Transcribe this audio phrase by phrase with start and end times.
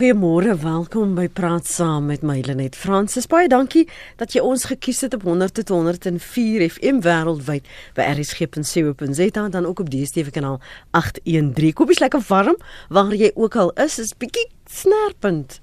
[0.00, 3.26] Goeiemôre, welkom by Praat Saam met my Lenet Fransis.
[3.28, 3.82] Baie dankie
[4.16, 10.32] dat jy ons gekies het op 100.104 FM wêreldwyd by rsg.co.za dan ook op DStv
[10.32, 10.56] kanaal
[10.96, 11.76] 813.
[11.76, 12.56] Koop is lekker warm
[12.88, 15.58] waar jy ook al is, is bietjie snerpend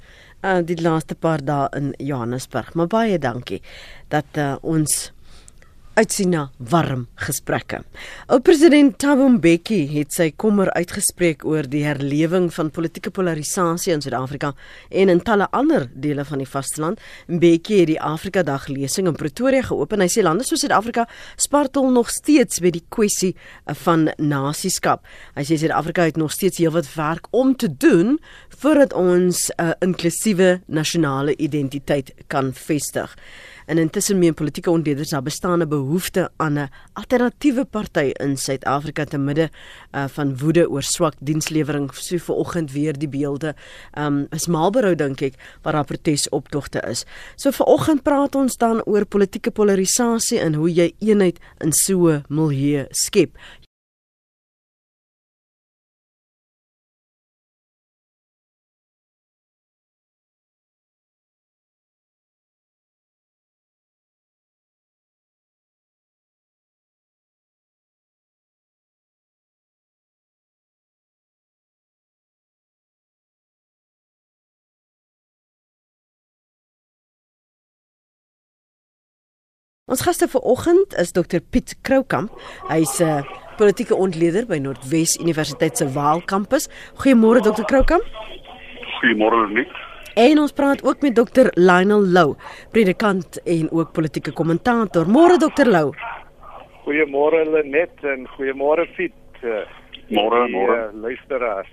[0.46, 2.76] uh, die laaste paar dae in Johannesburg.
[2.78, 3.64] Maar baie dankie
[4.14, 5.08] dat uh, ons
[5.98, 7.80] uitsien na warm gesprekke.
[8.30, 14.04] Ou president Thabo Mbeki het sy kommer uitgespreek oor die herlewing van politieke polarisasie in
[14.06, 14.52] Suid-Afrika
[14.94, 17.02] en in talle ander dele van die vasteland.
[17.26, 20.04] Mbeki het die Afrika Dag lesing in Pretoria geopen.
[20.06, 23.34] Hy sê lande soos Suid-Afrika spartel nog steeds by die kwessie
[23.84, 25.02] van nasieskap.
[25.34, 28.20] Hy sê Suid-Afrika het nog steeds heelwat werk om te doen
[28.62, 33.18] voordat ons 'n uh, inklusiewe nasionale identiteit kan vestig.
[33.68, 39.04] En intussen meen politieke ontleeders daar bestaan 'n behoefte aan 'n alternatiewe party in Suid-Afrika
[39.04, 39.50] te midde
[39.92, 41.94] uh, van woede oor swak dienslewering.
[41.94, 43.56] So vanoggend weer die beelde.
[44.00, 47.06] Um is Marlborough dink ek waar daar protesoptogte is.
[47.36, 52.24] So vanoggend praat ons dan oor politieke polarisasie en hoe jy eenheid in so 'n
[52.28, 53.38] milieu skep.
[79.88, 82.34] Ons gaste vir oggend is Dr Piet Kroukamp.
[82.68, 83.24] Hy's 'n uh,
[83.56, 86.68] politieke ontleder by Noordwes Universiteit se Waal kampus.
[87.00, 88.04] Goeiemôre Dr Kroukamp.
[89.00, 89.72] Goeiemôre Nick.
[90.16, 92.36] En ons praat ook met Dr Lionel Lou,
[92.72, 95.08] predikant en ook politieke kommentator.
[95.08, 95.94] Môre Dr Lou.
[96.84, 99.16] Goeiemôre Lenet en goeiemôre Piet.
[100.10, 100.78] Môre, môre.
[100.88, 101.68] Uh, luisteraars.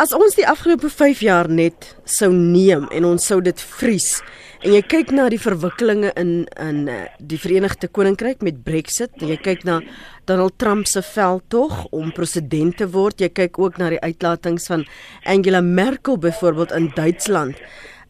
[0.00, 4.22] As ons die afgelope 5 jaar net sou neem en ons sou dit vries
[4.64, 9.36] En jy kyk na die verwikkelinge in in uh, die Verenigde Koninkryk met Brexit, jy
[9.36, 9.82] kyk na
[10.24, 14.86] Donald Trump se veldtog om president te word, jy kyk ook na die uitlatings van
[15.28, 17.60] Angela Merkel byvoorbeeld in Duitsland.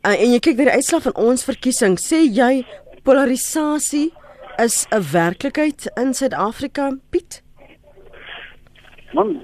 [0.06, 2.62] Uh, en jy kyk na die uitslag van ons verkiesing, sê jy
[3.02, 4.12] polarisasie
[4.62, 7.42] is 'n werklikheid in Suid-Afrika, Piet?
[9.14, 9.36] Man,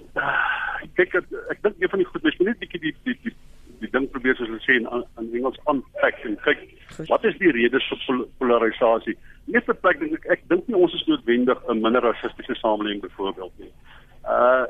[0.98, 3.34] kyk ek, ek dink een van die goed, mens moet net bietjie die die die
[3.80, 4.88] die ding probeer soos hulle sê in
[5.20, 6.66] in Engels unpack en kyk
[7.08, 9.16] wat is die redes vir pol polarisasie?
[9.54, 13.52] Eerste plek dink ek ek dink nie ons is noodwendig 'n minder rassistiese samelewing byvoorbeeld
[13.62, 13.72] nie.
[14.24, 14.66] Uh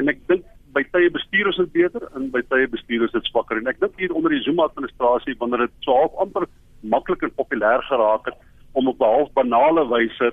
[0.00, 3.28] en ek dink by tye bestuur ons dit beter en by tye bestuur ons dit
[3.30, 6.48] swakker en ek dink hier onder die Zuma administrasie wanneer dit so half amper
[6.94, 8.40] maklik en populêr geraak het
[8.72, 10.32] om op 'n half banale wyse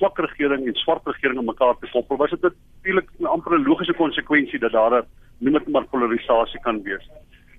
[0.00, 3.94] swak regering en swart regering aan mekaar te koppel was dit natuurlik 'n amper logiese
[4.02, 5.06] konsekwensie dat daar 'n
[5.38, 7.04] noem dit maar polarisasie kan wees.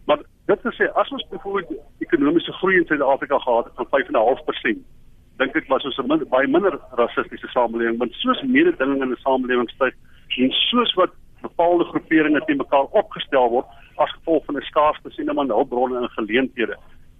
[0.05, 4.77] Maar dit gesê as ons byvoorbeeld ekonomiese groei in Suid-Afrika gehad het van 5.5%,
[5.37, 9.23] dink ek was ons 'n min, baie minder rassistiese samelewing, want soos mededinging in 'n
[9.25, 9.93] samelewing styg
[10.37, 15.33] en soos wat bepaalde groeperinge teen mekaar opgestel word as gevolg van 'n skaarste sien
[15.33, 16.77] maar hulpbronne en geleenthede,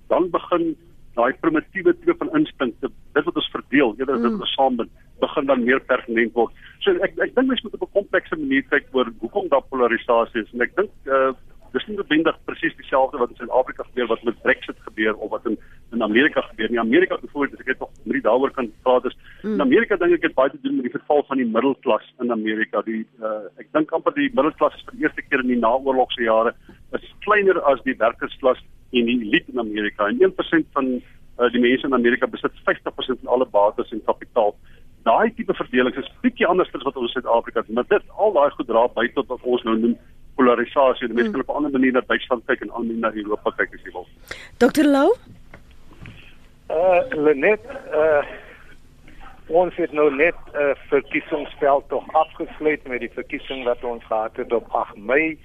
[0.07, 0.75] dan begin
[1.15, 5.47] daai primitiewe tipe van instinkte, dit wat ons verdeel, eerder as dit ons saambind, begin
[5.51, 6.65] dan meer pertinent word.
[6.85, 10.43] So ek ek dink mens moet op 'n komplekse manier kyk oor hoekom daar polarisasie
[10.43, 11.31] is en ek dink uh,
[11.75, 15.45] dis nie noodwendig presies dieselfde wat in Suid-Afrika gebeur wat met Brexit gebeur of wat
[15.45, 15.57] in
[15.91, 16.79] in Amerika gebeur nie.
[16.79, 19.53] Amerika byvoorbeeld, as ek net nog drie daaroor kan praat is mm.
[19.53, 22.31] in Amerika dink ek het baie te doen met die verval van die middelklas in
[22.31, 22.83] Amerika.
[22.87, 26.23] Die uh, ek dink amper die middelklas is vir die eerste keer in die naoorlogse
[26.23, 26.55] jare
[26.97, 28.59] is kleiner as die werkersklas
[28.91, 30.07] en die elite in Amerika.
[30.07, 34.55] En 1% van uh, die mense in Amerika besit 50% van alle bates en kapitaal.
[35.03, 38.33] Daai tipe verdeling is bietjie anders as wat ons in Suid-Afrika het, maar dit al
[38.35, 39.95] daai goed dra by tot wat ons nou noem
[40.35, 41.07] polarisasie.
[41.07, 41.41] Die mense hmm.
[41.41, 43.91] kan op 'n ander manier na Duitsland kyk en ander na Europa kyk as jy
[43.97, 44.07] wil.
[44.57, 44.85] Dr.
[44.85, 45.09] Lou?
[46.69, 48.23] Uh Lenet, uh
[49.51, 54.35] ons het nou net 'n uh, verkiesingsveld tog afgesluit met die verkiesing wat ons gehad
[54.35, 55.37] het op 8 Mei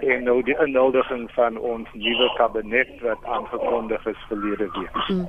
[0.00, 4.96] en nou die inhuldiging van ons nuwe kabinet wat aangekondig is verlede week.
[5.06, 5.28] Hmm.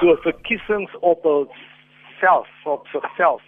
[0.00, 1.24] So verkiesings op
[2.20, 3.42] self op sigself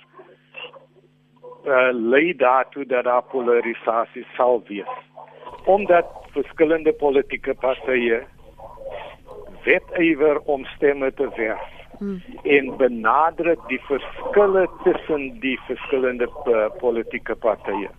[1.64, 4.94] uh, lei daartoe dat daar polarisasie sal wees.
[5.64, 8.22] Omdat verskillende politieke partye
[9.64, 11.68] wetywer om stemme te werf
[11.98, 12.22] hmm.
[12.42, 17.90] en benadruk die verskille tussen die verskillende uh, politieke partye.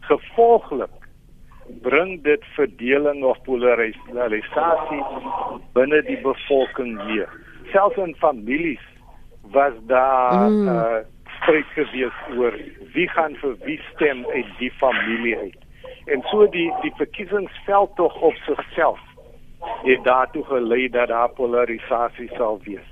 [0.00, 0.96] Gevolglik
[1.82, 5.02] bring dit verdeling of polarisasie
[5.72, 7.28] binne die bevolking weer.
[7.72, 8.89] Selfs in families
[9.50, 10.68] was daar mm.
[10.68, 10.94] uh,
[11.40, 12.54] stryd gewees oor
[12.92, 15.58] wie gaan vir wie stem uit die familie uit.
[16.06, 19.00] En so die die verkiesingsveld tog op sigself
[19.82, 22.88] het daartoe gelei dat daar polarisasie sal wees.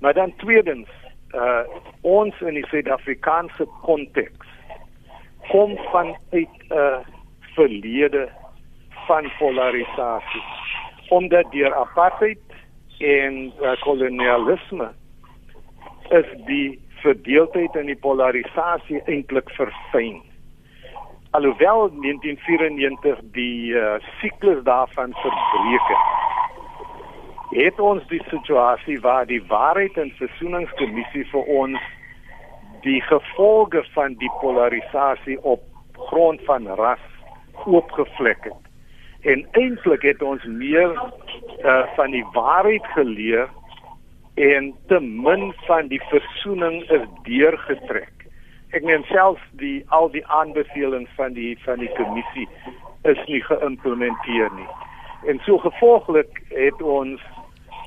[0.00, 0.88] Maar dan tweedens,
[1.34, 1.60] uh
[2.00, 4.46] ons in die Suid-Afrikaanse konteks
[5.48, 6.98] kom van uit 'n uh,
[7.54, 8.28] verlede
[9.06, 10.44] van polarisasie
[11.08, 12.38] omdat deur apartheid
[12.98, 14.90] en uh, kolonialisme
[16.10, 20.22] is die verdeeldheid en die polarisasie eintlik verfyn.
[21.36, 26.14] Alhoewel 1994 die uh, siklus daarvan verbreek het,
[27.50, 31.92] het ons die situasie waar die waarheid en versoeningskommissie vir ons
[32.86, 35.62] die gevolge van die polarisasie op
[36.08, 37.02] grond van ras
[37.64, 38.62] oopgevlek het.
[39.26, 43.48] En eintlik het ons meer uh, van die waarheid geleer
[44.36, 48.26] en te min van die versoening is deurgetrek.
[48.76, 52.48] Ek meen selfs die al die aanbevelings van die van die kommissie
[53.08, 54.68] is nie geïmplementeer nie.
[55.32, 57.22] En so gevolglik het ons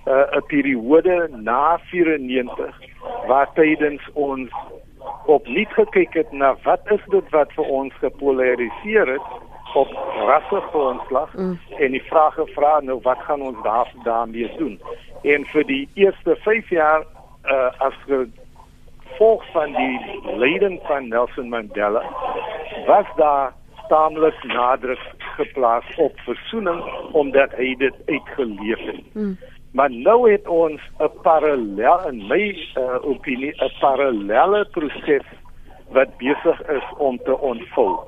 [0.07, 2.79] uh, 'n periode na 94
[3.27, 4.49] waar tydens ons
[5.25, 9.29] opnuut gekyk het na wat is dit wat vir ons gepolariseer het
[9.73, 9.91] op
[10.27, 11.59] rasse grondslag mm.
[11.77, 14.81] en die vraag gevra nou wat gaan ons daar daarmee doen?
[15.21, 17.03] En vir die eerste 5 jaar
[17.45, 22.03] uh, as gevolg van die leiding van Nelson Mandela
[22.85, 23.53] was daar
[23.87, 29.13] taamlik nadruk geplaas op versoening omdat hy dit uitgeleef het.
[29.13, 29.37] Mm.
[29.71, 35.25] Maar nou het ons 'n parallel in my uh, opinie 'n parallelle proses
[35.91, 37.99] wat besig is om te ontvou.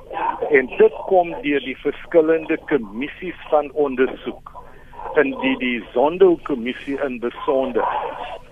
[0.50, 4.52] En dit kom deur die verskillende kommissies van ondersoek
[5.16, 7.86] in die die Zondo kommissie in besonder.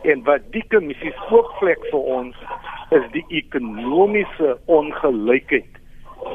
[0.01, 2.35] En wat die kommissies ook vlek vir ons
[2.95, 5.77] is die ekonomiese ongelykheid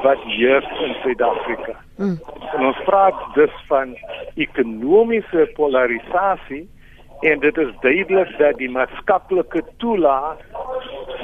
[0.04, 1.74] wat heers in Suid-Afrika.
[1.96, 2.18] Mm.
[2.54, 3.96] En ons praat dus van
[4.34, 6.64] ekonomiese polarisasie
[7.30, 10.40] en dit is duidelik dat die maatskaplike toelaat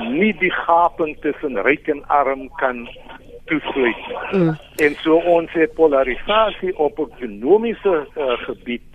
[0.08, 2.86] nie die gaping tussen ryk en arm kan
[3.50, 4.06] toesluit.
[4.32, 4.54] Mm.
[4.76, 8.86] En so ons het polarisasie op ekonomiese uh, gebied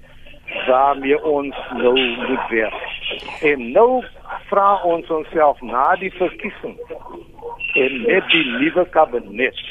[0.68, 1.94] waarmee ons nou
[2.28, 2.82] moet werk.
[3.42, 4.04] En nou
[4.50, 6.78] vra ons onsself na die verkiesing
[7.76, 9.66] en net die nuwe kabinet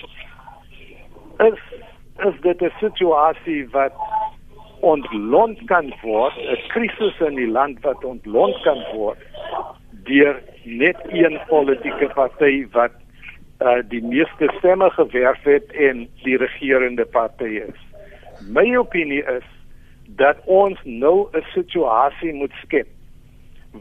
[1.42, 1.62] is
[2.22, 3.92] is dit 'n situasie wat
[4.84, 9.18] ontlont kan word, 'n krisis in die land wat ontlont kan word
[10.04, 12.92] deur net een politieke party wat
[13.60, 17.80] uh, die meeste stemme gewerf het en die regerende party is.
[18.48, 19.46] My opinie is
[20.20, 22.88] dat ons nou 'n situasie moet skep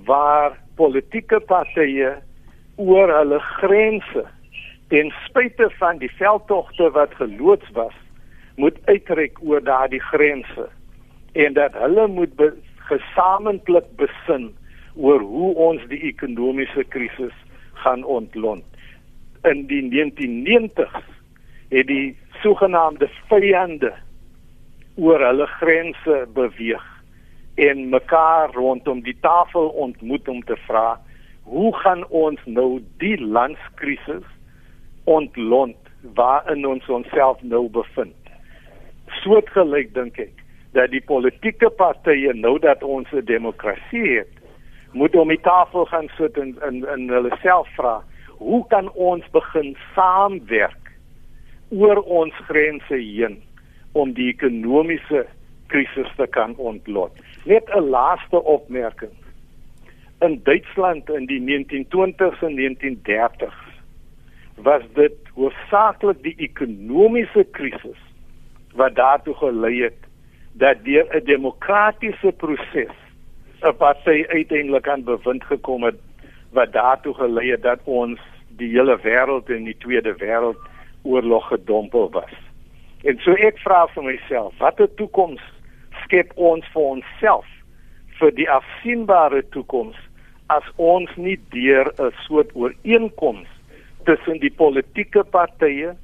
[0.05, 2.15] waar politieke partye
[2.75, 4.23] oor hulle grense
[4.87, 7.93] ten spyte van die veldtogte wat geloods was
[8.55, 10.69] moet uitreik oor daardie grense
[11.33, 12.53] en dat hulle moet be
[12.89, 14.51] gesamentlik besin
[14.95, 17.33] oor hoe ons die ekonomiese krisis
[17.83, 18.65] gaan ontlont.
[19.49, 21.07] In die 1990s
[21.73, 23.93] het die sogenaamde vyande
[24.95, 26.85] oor hulle grense beweeg
[27.55, 30.99] en mekaar rondom die tafel ontmoet om te vra
[31.43, 34.25] hoe gaan ons nou die landskrisis
[35.03, 35.77] ontlont
[36.15, 38.15] waarin ons onsself nou bevind.
[39.23, 40.42] Soortgelyk dink ek
[40.73, 44.33] dat die politieke partye nou dat ons 'n demokrasie het
[44.93, 48.03] moet om die tafel gaan sit en in in hulle self vra,
[48.37, 50.91] hoe kan ons begin saamwerk
[51.69, 53.41] oor ons grense heen
[53.91, 55.25] om die ekonomiese
[55.67, 57.11] krisis te kan ontlok.
[57.45, 59.15] Net 'n laaste opmerking.
[60.21, 63.61] In Duitsland in die 1920s en 1930s
[64.55, 68.01] was dit hoofsaaklik die ekonomiese krisis
[68.73, 70.02] wat daartoe gelei het
[70.53, 72.95] dat deur 'n demokratiese proses
[73.61, 75.95] 'n party uiteindelik aan bewind gekom het
[76.51, 82.33] wat daartoe gelei het dat ons die hele wêreld in die Tweede Wêreldoorlog gedompel was.
[83.03, 85.41] En so ek vra vir myself, watter toekoms
[86.03, 87.47] skep ons vir onsself
[88.19, 89.97] vir die afsienbare toekoms
[90.53, 93.47] as ons nie deur 'n soort ooreenkoms
[94.05, 95.95] tussen die politieke partye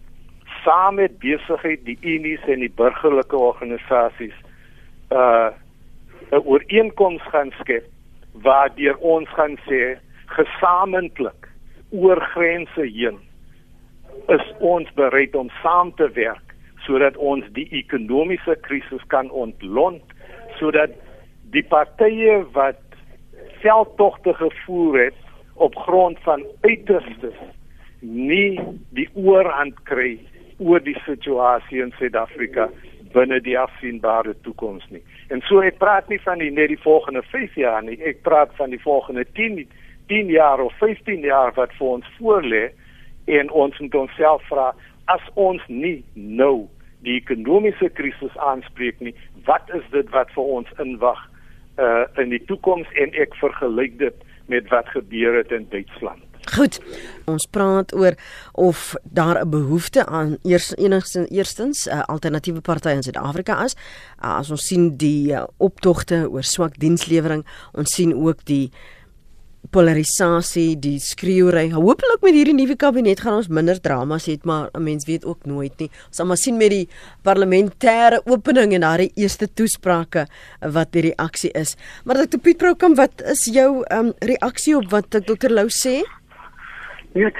[0.63, 4.35] saam met besigheid, die unies en die burgerlike organisasies
[5.11, 5.49] uh
[6.31, 7.85] 'n ooreenkoms gaan skep
[8.31, 11.49] waardeur ons gaan sê gesamentlik
[11.89, 13.17] oor grense heen
[14.27, 16.53] is ons bereid om saam te werk
[16.85, 20.13] sodat ons die ekonomiese krisis kan ontlont
[20.59, 20.93] sodat
[21.55, 22.81] die partye wat
[23.63, 25.19] veldtogte gevoer het
[25.53, 27.39] op grond van uiterstes
[28.01, 28.59] nie
[28.95, 30.19] die oorhand kry
[30.59, 32.69] oor die situasie in Suid-Afrika
[33.13, 35.01] binne die afsienbare toekoms nie.
[35.33, 38.53] En so ek praat nie van die net die volgende 5 jaar nie, ek praat
[38.59, 39.65] van die volgende 10
[40.09, 42.63] 10 jaar of 15 jaar wat vir ons voorlê
[43.29, 44.71] en ons moet onsself vra
[45.13, 46.67] as ons nie nou
[47.05, 49.13] die ekonomiese krisis aanspreek nie,
[49.45, 51.21] wat is dit wat vir ons inwag
[51.79, 56.28] uh in die toekoms en ek vergelyk dit met wat gebeur het in Duitsland.
[56.59, 56.75] Goed.
[57.29, 58.17] Ons praat oor
[58.51, 63.75] of daar 'n behoefte aan eers enigstens eerstens 'n uh, alternatiewe party in Suid-Afrika is.
[64.23, 68.71] Uh, as ons sien die uh, optogte oor swak dienslewering, ons sien ook die
[69.69, 71.69] polarisasie, die skreeuery.
[71.71, 75.45] Hoopelik met hierdie nuwe kabinet gaan ons minder dramas hê, maar 'n mens weet ook
[75.45, 75.89] nooit nie.
[76.07, 76.89] Ons sal maar sien met die
[77.23, 80.27] parlementêre opening en daai eerste toesprake
[80.59, 81.75] wat die reaksie is.
[82.03, 86.18] Maar Dr Piet Broukamp, wat is jou um, reaksie op wat Dr Lou sê?
[87.19, 87.39] Nee, ek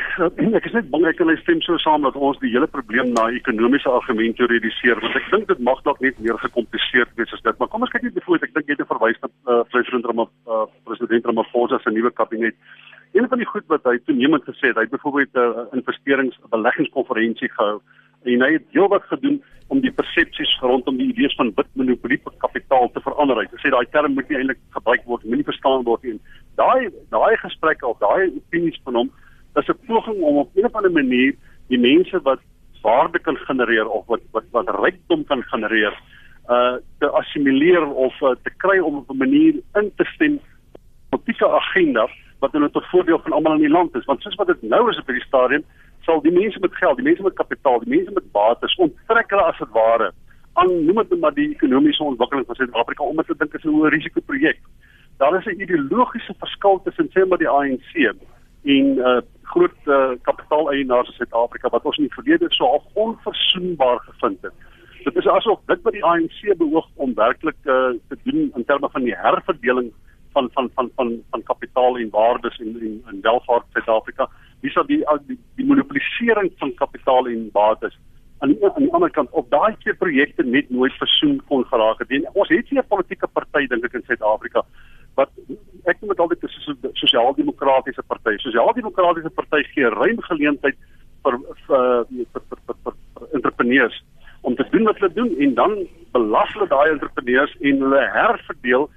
[0.58, 3.30] ek is net bang ek kan stem so saam dat ons die hele probleem na
[3.32, 7.62] ekonomiese argumente reduseer want ek dink dit mag dalk net meer gekompliseer wees as dit
[7.62, 10.58] maar kom ons kyk net byvoorbeeld ek dink jy het verwys na uh, president Ramaphosa
[10.58, 12.58] uh, president Ramaphosa se nuwe kabinet
[13.16, 16.44] een van die goed wat hy toenemend gesê het hy het byvoorbeeld 'n uh, investerings
[16.58, 17.80] beleggingskonferensie gehou
[18.34, 19.40] en hy het heelwat gedoen
[19.72, 23.38] om die persepsies rondom die idees van wit monopolie kapitaal te verander.
[23.38, 26.20] Hy sê daai term moet nie eintlik gebruik word, moenie verstaan word nie.
[26.58, 29.12] Daai daai gesprekke of daai opinies van hom
[29.56, 31.36] is 'n poging om op 'n of ander manier
[31.68, 32.40] die mense wat
[32.82, 35.94] waarde kan genereer of wat wat wat rykdom kan genereer
[36.50, 40.40] uh te assimileer of uh, te kry om op 'n manier in te stem
[41.10, 44.48] 'n agenda wat dan tot voordeel van almal in die land is want soos wat
[44.48, 45.64] dit nou is op hierdie stadium
[46.02, 49.44] sal die mense met geld, die mense met kapitaal, die mense met bates onttrek hulle
[49.44, 50.12] as dit ware
[50.54, 53.76] aan noem dit maar die ekonomiese ontwikkeling van Suid-Afrika omdat hulle dink dit is 'n
[53.76, 54.60] hoë risiko projek.
[55.18, 58.14] Daar is 'n ideologiese verskil tussen sê maar die ANC
[58.64, 63.98] en uh groot uh, kapitaaleienaars in Suid-Afrika wat ons in die verlede so al onverzoenbaar
[64.06, 64.68] gevind het.
[65.04, 68.90] Dit is asof dit wat die ANC beoog om werklik uh, te doen in terme
[68.94, 69.90] van die herverdeling
[70.38, 74.30] van van van van van kapitaal en waardes en en, en welvaart in Suid-Afrika,
[74.62, 77.98] dis dat die, die die monopolisering van kapitaal en bates
[78.40, 82.00] aan die, aan die ander kant op daai twee projekte net nooit versoen kon geraak
[82.00, 82.12] het.
[82.16, 84.66] En ons het hier 'n politieke party dink ek in Suid-Afrika
[85.20, 85.32] wat
[85.92, 88.38] ek noem dit altyd 'n sosiaal-demokratiese party.
[88.46, 90.78] Sosiaal-demokratiese party gee ruim geleentheid
[91.24, 91.36] vir
[91.68, 94.04] vir vir vir, vir, vir, vir entrepreneurs
[94.42, 95.76] om te doen wat hulle doen en dan
[96.12, 98.88] belas hulle daai entrepreneurs en hulle herverdeel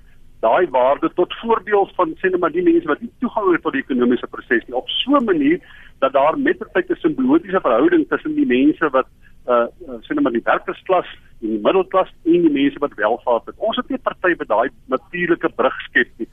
[0.44, 3.76] daai waarde tot voordeel van sê net maar die mense wat nie toegang het tot
[3.76, 5.58] die ekonomiese proses nie op so 'n manier
[6.04, 9.06] dat daar met 'n simbiotiese verhouding tussen die mense wat
[9.48, 9.66] uh
[10.06, 11.10] sê net maar die werkersklas
[11.42, 13.58] en die middelklas en die mense wat welvaart het.
[13.58, 16.28] Ons het nie party by daai natuurlike brug skep nie.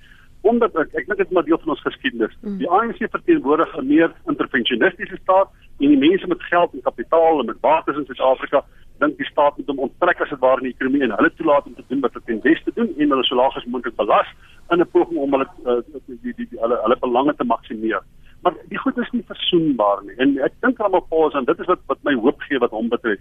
[0.49, 2.35] Omdat ek ek dink dit is maar deel van ons geskiedenis.
[2.41, 2.59] Mm.
[2.61, 5.49] Die ANC verteenwoordig 'n meer interventionistiese staat
[5.79, 8.63] en die mense met geld en kapitaal en met bates in Suid-Afrika
[8.99, 11.65] dink die staat moet hom onttrek as dit ware in die ekonomie en hulle toelaat
[11.65, 14.27] om te doen wat hulle ten beste doen en hulle so laag as moontlik belas
[14.71, 18.03] in 'n poging om hulle uh, die die, die hulle hulle belange te maksimeer
[18.41, 20.15] maar die goed is nie versoenbaar nie.
[20.23, 23.19] En ek dink Ramaphosa en dit is wat wat my hoop gee wat hom betref.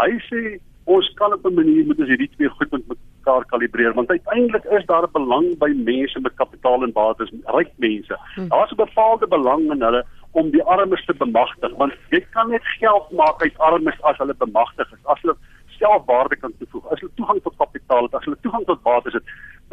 [0.00, 0.40] Hy sê
[0.86, 4.64] ons kan op 'n manier moet ons hierdie twee goed met mekaar kalibreer want uiteindelik
[4.64, 8.18] is daar 'n belang by mense met kapitaal en bates, ryk mense.
[8.34, 8.48] Hm.
[8.48, 12.64] Daar's 'n bepaalde belang in hulle om die armes te bemagtig want jy kan net
[12.78, 15.04] geld maak uit armes as hulle bemagtig is.
[15.04, 15.36] As hulle
[15.78, 19.22] selfwaarde kan toevoeg, as hulle toegang tot kapitaal het, as hulle toegang tot bates het,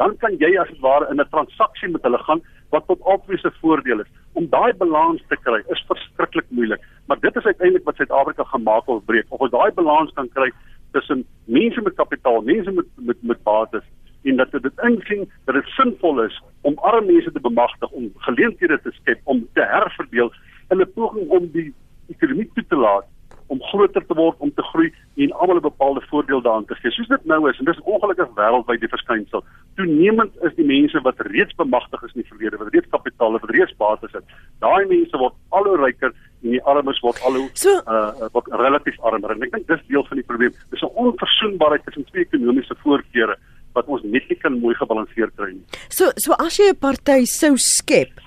[0.02, 3.38] dan kan jy as dit ware in 'n transaksie met hulle gaan wat tot albei
[3.38, 4.10] se voordeel is.
[4.32, 8.88] Om daai balans te kry is verskriklik moeilik, maar dit is uiteindelik wat Suid-Afrika gemaak
[8.88, 9.26] of breek.
[9.28, 10.50] Of ons daai balans kan kry
[10.94, 13.86] tussen mense met kapitaal, mense met met met bates
[14.24, 18.80] en dat dit insien dat dit sinvol is om arme mense te bemagtig om geleenthede
[18.82, 20.32] te skep om te herverdeel
[20.68, 21.74] in 'n poging om die
[22.08, 23.06] ekonomie toe te laat
[23.54, 24.90] om groter te word, om te groei
[25.22, 26.90] en almal 'n bepaalde voordeel daarin te gee.
[26.90, 29.44] Soos dit nou is en dis ongelukkig wêreldwyd die verskynsel.
[29.76, 33.42] Toenemend is die mense wat reeds bemagtig is in die verlede, wat reeds kapitaal het,
[33.46, 34.24] wat reeds bates het.
[34.58, 38.46] Daai mense word al hoe ryker en die armes word al hoe so, uh word
[38.50, 39.30] relatief armer.
[39.30, 40.52] En ek dink dis deel van die probleem.
[40.70, 43.36] Dis 'n onverzoenbaarheid tussen twee ekonomiese voorkeure
[43.74, 45.66] wat ons net nie kan mooi gebalanseer kry nie.
[45.88, 48.20] So so as jy 'n party sou skep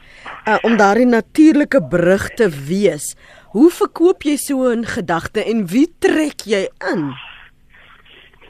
[0.47, 3.15] uh, om daardie natuurlike brug te wees,
[3.55, 7.03] Hoe verkoop jy so 'n gedagte en wie trek jy in?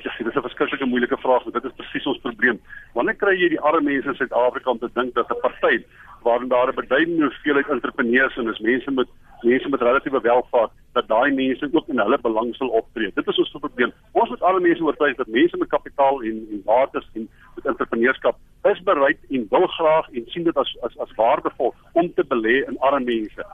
[0.01, 2.59] Ja, dit is 'n verskriklike moeilike vraag, want dit is presies ons probleem.
[2.93, 5.85] Wanneer kry jy die arme mense in Suid-Afrika om te dink dat 'n party
[6.23, 9.07] waarin daar 'n beduidende hoeveelheid entrepreneurs en is mense met
[9.41, 13.11] mense met relatiewe welvaart dat daai mense ook in hulle belang sal optree.
[13.13, 13.91] Dit is ons probleem.
[14.11, 18.35] Ons moet alle mense oortuig dat mense met kapitaal en en wates en met entrepreneurskap
[18.63, 22.65] is bereid en wil graag en sien dit as as as waardevol om te belê
[22.67, 23.45] in arme mense.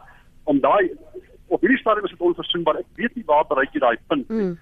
[0.43, 0.91] Om daai
[1.53, 2.79] op hierdie stadium is dit onverzoenbaar.
[2.81, 4.43] Ek weet nie waar bereik jy daai punt nie.
[4.43, 4.53] Mm.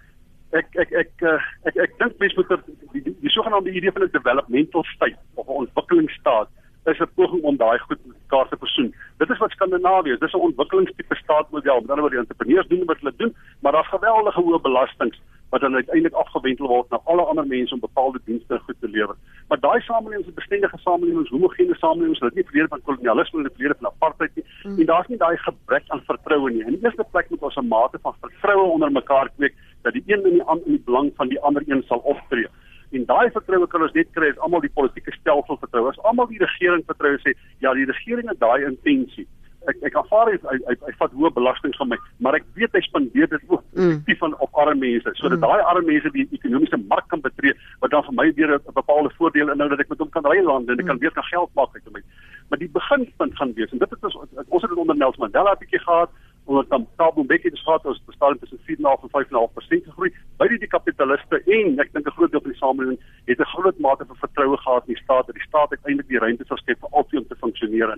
[0.52, 1.38] Ek ek ek ek ek,
[1.72, 2.50] ek, ek dink mense moet
[2.94, 6.50] die, die, die sogenaamde idee van 'n developmental state of 'n ontwikkelingsstaat
[6.92, 8.94] is 'n poging om daai goed mekaar te versoen.
[9.18, 10.20] Dit is wat Skandinawië is.
[10.20, 11.82] Dis 'n ontwikkelingstipe staatmodel.
[11.82, 15.62] Met ander woorde, die entrepreneurs doen wat hulle doen, maar daar's geweldige hoë belastings wat
[15.62, 19.16] dan uiteindelik afgewendel word na alle ander mense om bepaalde dienste goed te lewer.
[19.50, 23.76] Maar daai samelewings is bestendige samelewings, homogene samelewings, wat nie verlede van kolonialisme en verlede
[23.80, 24.46] van apartheid nie.
[24.64, 24.80] Mm.
[24.80, 26.64] En daar's nie daai gebrek aan vertroue nie.
[26.64, 30.04] In die eerste plek moet ons 'n mate van vertroue onder mekaar kweek dat die
[30.06, 32.48] een in die ander in die belang van die ander een sal optree.
[32.92, 35.88] En daai vertroue kan ons net kry as almal die politieke stelsel vertrou.
[35.90, 39.28] As almal die regering vertrou sê, ja, die regering het daai intensie
[39.70, 42.74] ek ek aanvaar hy hy, hy hy vat hoë belastings van my, maar ek weet
[42.74, 44.36] hy spandeer dit ook effektief mm.
[44.40, 45.46] op arme mense sodat mm.
[45.46, 47.54] daai arme mense die ekonomiese mark kan betree
[47.84, 50.42] wat dan vir my weer 'n bepaalde voordeel inhou dat ek met hom kan ry
[50.42, 50.92] land en ek mm.
[50.92, 52.02] kan weer kan geld maak uit hom.
[52.50, 55.54] Maar die beginpunt gaan wees en dit het ons ons het dit onder Nelson Mandela
[55.54, 56.10] 'n bietjie gehad
[56.46, 60.60] onder dan Thabo Mbeki het gehad ons bestaan tussen 4.5 en 5.5% gegroei by die,
[60.60, 64.06] die kapitaliste en ek dink 'n groot deel van die samelewing het 'n groot mate
[64.06, 66.90] van vertroue gehad in die staat dat die staat uiteindelik die ruimte sal skep vir
[66.92, 67.98] altyd om te funksioneer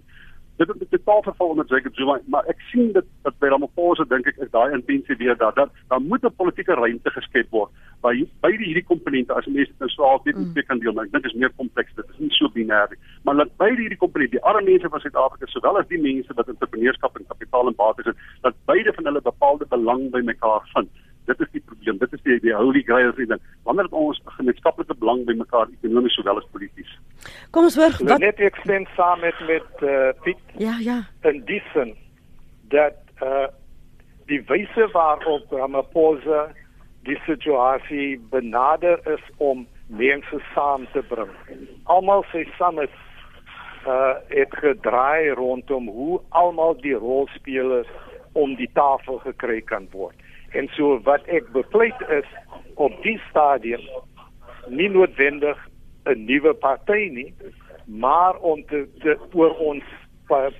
[0.57, 4.27] dit het totaal verval onder Jacob Zuma maar ek sien dit dat by Ramaphosa dink
[4.29, 8.13] ek is daai intensie weer dat dat daar moet 'n politieke ruimte geskep word by
[8.45, 10.51] beide hierdie komponente as mense dit nou swaar weet mm.
[10.53, 12.89] twee kan deel maar ek dink dit is meer kompleks dit is nie so binêr
[12.91, 16.33] nie maar dat beide hierdie komponente die arme mense van Suid-Afrika sowel as die mense
[16.33, 20.69] wat entrepreneurskap en kapitaal en bates het dat beide van hulle bepaalde belang by mekaar
[20.73, 20.89] vind
[21.25, 24.95] dit is die probleem dit is die die holy grail is dit wanneer ons gemeenskaplike
[24.99, 26.97] belang by mekaar ekonomies sowel as polities
[27.51, 30.37] kom ons hoor wat net ek stem saam met met uh, Piet.
[30.57, 31.03] Ja ja.
[31.21, 31.95] En dissen
[32.61, 33.47] dat uh,
[34.25, 36.47] die wyse waarop Ramaphosa
[37.03, 41.31] die situasie benader is om mense saam te bring.
[41.83, 42.93] Almal sê saam is
[43.87, 47.89] uh het gedraai rondom hoe almal die rolspelers
[48.31, 50.15] om die tafel gekry kan word.
[50.53, 52.29] En so wat ek bepleit is
[52.75, 53.81] op die stadium
[54.67, 55.57] nie noodwendig
[56.05, 57.33] 'n nuwe party nie,
[57.85, 59.83] maar om te, te oor ons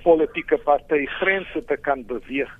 [0.02, 2.50] politieke party grense te kan beweeg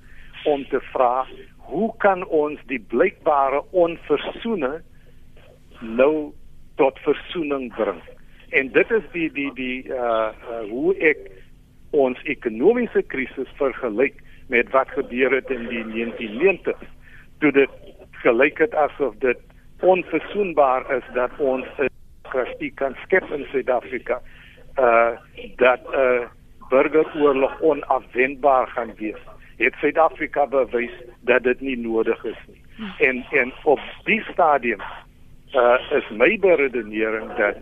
[0.45, 1.25] om te vra
[1.57, 4.81] hoe kan ons die blykbare onversoene
[5.81, 6.33] nou
[6.75, 8.01] tot versoening bring.
[8.49, 11.31] En dit is die die die uh, uh hoe ek
[11.91, 16.94] ons ekonomiese krisis vergelyk met wat gebeur het in die 1990s
[17.39, 17.69] toe dit
[18.11, 19.37] gelyk het asof dit
[19.79, 21.89] onverzoenbaar is dat ons 'n
[22.29, 24.21] kwestie kan skep in Suid-Afrika
[24.79, 25.11] uh
[25.55, 26.27] dat 'n uh,
[26.69, 29.21] burgeroorlog onafwendbaar gaan wees.
[29.57, 32.61] Het Suid-Afrika bewys dat dit nie nodig is nie.
[32.97, 34.81] En en op die stadium
[35.53, 37.55] uh is my beredenering dat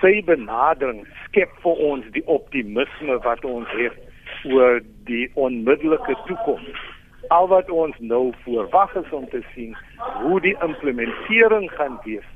[0.00, 3.96] sy benadering skep vir ons die optimisme wat ons het
[4.44, 6.93] oor die onmiddellike toekoms
[7.28, 9.76] al wat ons nou voorwag is om te sien
[10.22, 12.26] hoe die implementering gaan wees.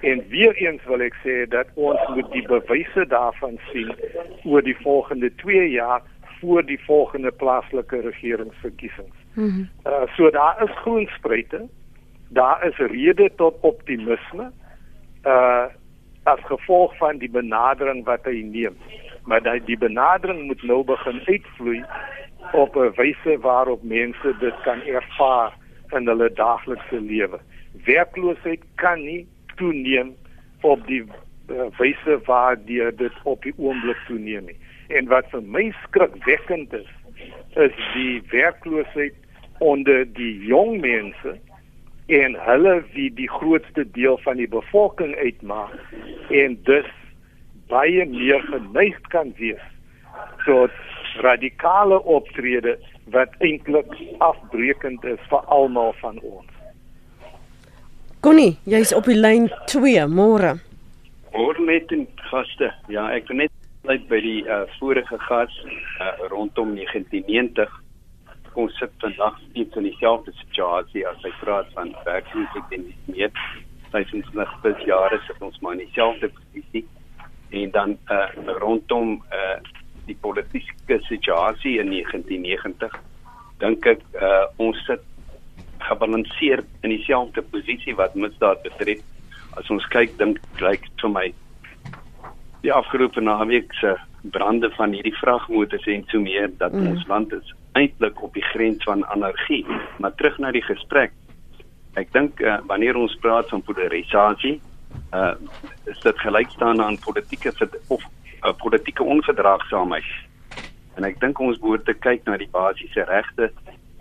[0.00, 3.92] En weer eens wil ek sê dat ons moet die bewyse daarvan sien
[4.44, 6.02] oor die volgende 2 jaar
[6.40, 9.16] voor die volgende plaaslike regeringsverkiesings.
[9.34, 9.68] Mm -hmm.
[9.86, 11.68] uh, so daar is groen spruite.
[12.28, 14.50] Daar is rede tot optimisme.
[15.24, 15.64] Uh
[16.22, 18.76] as gevolg van die benadering wat hy neem.
[19.24, 21.84] Maar die, die benadering moet nou begin uitvloei
[22.52, 25.52] op 'n wyse waarop mense dit kan ervaar
[25.90, 27.38] in hulle daaglikse lewe.
[27.84, 29.26] Werkloosheid kan nie
[29.56, 30.14] toeneem
[30.60, 31.04] op die
[31.50, 34.58] uh, wyse waardeur dit op die oomblik toeneem nie.
[34.88, 36.90] En wat vir my skrikwekkend is,
[37.54, 39.14] is die werkloosheid
[39.58, 41.38] onder die jong mense
[42.06, 45.74] en hulle wie die grootste deel van die bevolking uitmaak
[46.28, 46.88] en dus
[47.70, 49.62] baie meer geneig kan wees
[50.46, 50.74] tot
[51.24, 52.78] radikale optrede
[53.14, 56.46] wat eintlik afbreekend is vir almal van ons.
[58.20, 60.58] Connie, jy's op die lyn 2 môre.
[61.32, 62.68] Môre met die gaste.
[62.92, 63.54] Ja, ek wil net
[63.88, 67.70] net by die uh, vorige gas uh, rondom 1990
[68.60, 72.88] ons sit vandag steeds in dieselfde situasie as hy praat van werkloosheid en
[74.34, 76.84] nog baie jare sit ons maar in dieselfde posisie
[77.50, 78.28] en dan uh,
[78.62, 79.56] rondom uh,
[80.10, 82.98] die politieke situasie in 1990
[83.60, 85.04] dink ek uh, ons sit
[85.84, 89.02] gebalanseer in dieselfde posisie wat misdaad betref.
[89.58, 91.26] As ons kyk dink lyk vir my
[92.64, 93.94] die afgeroepe naweek se
[94.34, 96.90] brande van hierdie vragmotors en so meer dat mm.
[96.92, 99.64] ons land is eintlik op die grens van anargie.
[99.98, 101.14] Maar terug na die gesprek.
[102.00, 104.58] Ek dink uh, wanneer ons praat van polarisasie
[105.14, 105.34] uh,
[105.90, 107.52] is dit gelykstaan aan politieke
[107.88, 108.04] of
[108.42, 110.10] 'n politieke onverdraagsaamheid.
[110.96, 113.50] En ek dink ons behoort te kyk na die basiese regte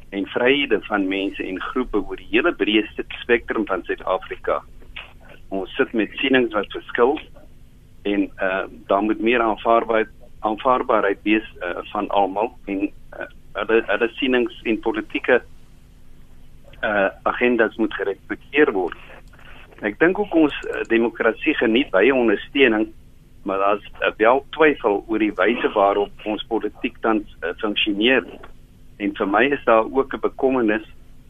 [0.09, 2.87] en vryhede van mense en groepe oor die hele breë
[3.21, 4.61] spektrum van Suid-Afrika.
[5.49, 7.19] Ons sit met sienings wat verskil
[8.07, 14.09] en uh daar moet meer aanvaarbaarheid aanvaarbaarheid wees uh, van almal en uh, hulle hulle
[14.15, 15.41] sienings en politieke
[16.83, 18.97] uh agendas moet gerespekteer word.
[19.83, 22.87] Ek dink ook ons uh, demokrasie geniet baie ondersteuning,
[23.43, 28.25] maar daar's uh, wel twyfel oor die wyse waarop ons politiek tans uh, funksioneer.
[28.97, 30.85] En vir my is daar ook 'n bekommernis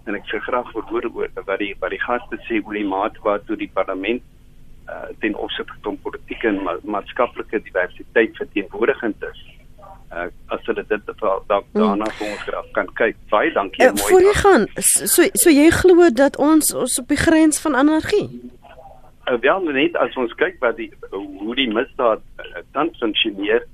[0.06, 3.19] en ek sê graag hoor oor wat die wat die gaste sê oor die mate
[3.24, 4.22] waartoe die parlement
[4.89, 9.41] uh, ten opsigte van politieke en ma maatskaplike diversiteit verteenwoordigend is.
[10.10, 11.78] Uh, as hulle dit dalk mm.
[11.78, 13.17] daarna vir ons graag kan kyk.
[13.30, 14.08] Baie dankie uh, mooi.
[14.10, 18.26] Voor jy gaan, so so jy glo dat ons ons op die grens van anargie.
[19.30, 23.65] Uh, wel net as ons kyk wat die hoe die misdaad uh, tans funksioneer,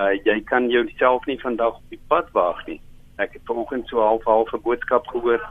[0.00, 2.78] uh, jy kan jouself nie vandag op die pad waag nie.
[3.20, 5.42] Ek het vanoggend so half half 'n boodskap gehoor.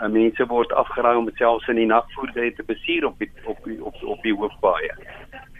[0.00, 3.76] Uh, mense word afgeraai om selfs in die nagvoertuie te bestuur op die, op die,
[3.84, 4.94] op op die hoofpaaie.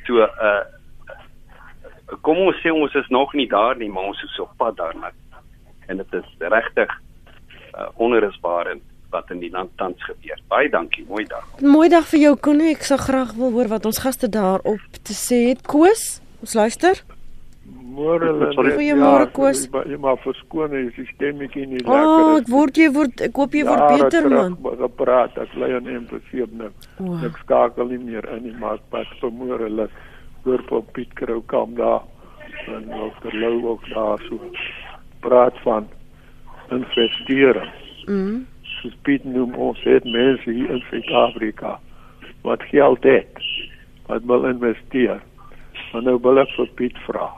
[0.07, 0.65] So uh
[2.21, 5.13] kom ons sê ons is nog nie daar nie, maar ons is op pad daarna.
[5.87, 6.91] En dit is regtig
[7.75, 10.41] uh, onrusbarend wat in die land tans gebeur.
[10.49, 11.47] Baie dankie, mooi dag.
[11.61, 12.75] Mooi dag vir jou Connie.
[12.75, 15.65] Ek sou graag wil hoor wat ons gaste daarop te sê het.
[15.67, 17.03] Koos, ons luister.
[17.91, 18.51] Môre hulle.
[18.55, 19.65] Goeiemôre ja, Koos.
[19.91, 22.13] Jy maar verskoon as die stemmetjie nie lekker is.
[22.13, 24.57] Oh, ek word jy word ek hoop jy word ja, beter man.
[24.73, 26.71] Ek praat, ek lê aan M7 nou.
[27.03, 27.19] Oh.
[27.27, 29.91] Ek skakel nie meer in nie, maar pas vir môre hulle
[30.45, 32.07] hoor op Piet Krou kom daar
[32.71, 34.39] en dokter Lou ook daar so
[35.21, 35.89] praat van
[36.71, 37.71] investering.
[38.07, 38.47] Mm.
[38.81, 41.79] Soos Piet noem ons het mense hier in Suid-Afrika
[42.47, 43.43] wat geld het
[44.09, 45.21] wat wil investeer.
[45.93, 47.29] Maar nou wil ek vir Piet vra.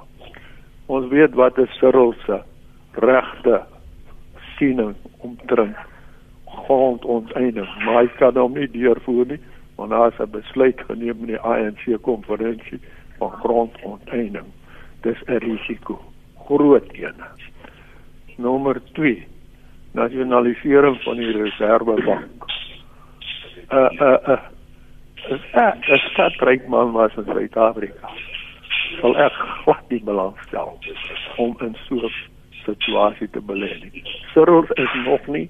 [0.87, 2.39] Ons weet wat is Cyril se
[3.03, 3.63] regte
[4.57, 5.77] siening omtrent
[6.53, 9.41] grond onteiening maar hy kan hom nie deurvoer nie
[9.79, 12.81] want daar is 'n besluit geneem in die ANC konferensie
[13.19, 14.47] van grond onteiening
[15.03, 15.99] dis 'n risiko.
[16.47, 17.19] Groot een
[18.37, 19.32] nommer 2
[19.93, 22.51] nasionalisering van die reservebank
[23.73, 24.41] uh uh uh
[25.31, 28.11] is dit 'n staatsrykman was in Suid-Afrika
[29.01, 29.33] sal ek
[29.65, 30.79] glad nie belangstel
[31.37, 32.11] om in so 'n
[32.65, 34.03] situasie te belê nie.
[34.33, 35.49] Cyril is nog nie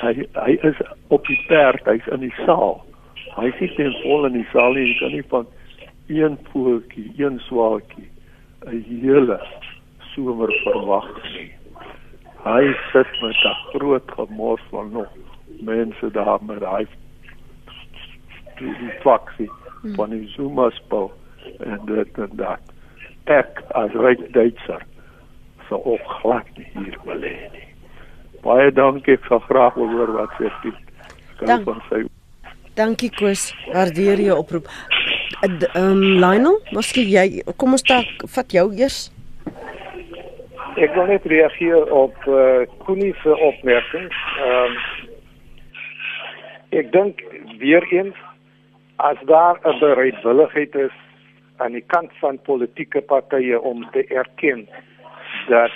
[0.00, 0.12] hy
[0.46, 2.84] hy is op die perd, hy's in die saal.
[3.36, 5.46] Hy sit in vol in die saal jy kan nie van
[6.08, 8.08] een voeltjie, een swaartjie
[8.66, 9.40] 'n hele
[10.14, 11.50] somer verwag nie.
[12.44, 15.08] Hy sit met 'n groot gemors van nog
[15.60, 16.86] mense daar met hy
[18.58, 19.50] die, die faksie
[19.96, 21.12] van die Zuma spel
[21.58, 22.60] en dit en dat
[23.24, 24.82] ek as ryk Duitser
[25.68, 27.68] sou ook glad nie hier wil hê nie.
[28.44, 30.50] Baie dankie, ek sal graag wil hoor wat sê.
[31.44, 31.68] Dank.
[31.88, 32.04] sy
[32.74, 34.68] Dankie Koos, waardeer jou oproep.
[35.44, 39.13] Ehm um, Lionel, miskien jy kom ons dalk vat jou eers.
[40.74, 44.08] Ek wil net reageer op eh uh, Koenie se opmerking.
[44.42, 44.78] Ehm um,
[46.70, 47.22] ek dink
[47.58, 48.16] weer eens
[48.96, 50.96] as daar 'n bereidwilligheid is
[51.56, 54.68] aan die kant van politieke partye om te erken
[55.48, 55.70] dat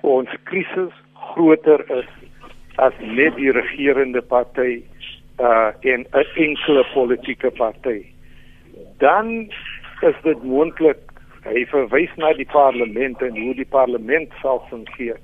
[0.00, 2.08] ons krisis groter is
[2.76, 4.82] as net die regerende party
[5.40, 8.06] uh in 'n enkele politieke party.
[8.98, 9.52] Dan
[10.00, 11.11] is dit moontlik
[11.44, 15.18] hy verwys na die parlement en hoe die parlement sal fungeer.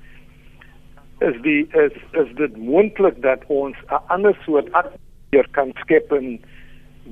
[1.19, 6.39] Is die is is dit moontlik dat ons 'n ander soort atmosfeer kan skep in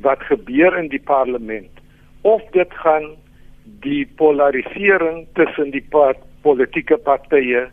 [0.02, 1.78] wat gebeur in die parlement?
[2.22, 3.16] of dit gaan
[3.64, 7.68] die polarisering tussen die part, politieke partye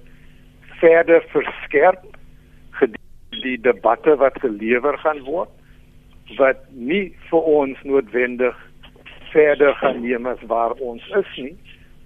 [0.81, 2.03] verder verskerp
[3.43, 5.51] die debatte wat gelewer gaan word
[6.39, 8.61] wat nie vir ons noodwendig
[9.35, 11.57] verder gaan neem as waar ons is nie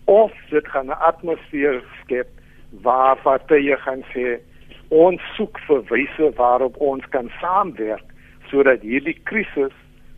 [0.09, 2.29] of dit gaan 'n atmosfeer skep
[2.83, 4.39] waar partye gaan sê
[4.89, 8.09] ons soek vir wyse waarop ons kan saamwerk
[8.51, 9.75] sodat hierdie krisis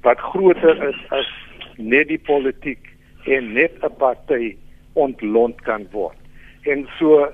[0.06, 1.30] wat groter is as
[1.76, 2.90] net die politiek
[3.26, 4.56] en net 'n party
[4.92, 6.16] ontlont kan word.
[6.62, 7.28] En so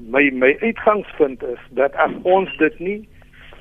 [0.00, 3.08] my my uitgangspunt is dat as ons dit nie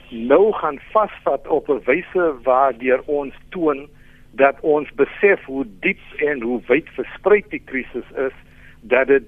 [0.10, 3.90] nou gaan vasvat op 'n wyse waardeur ons toon
[4.40, 8.36] dat ons besef hoe diep en hoe wyd versprei die krisis is
[8.82, 9.28] dat dit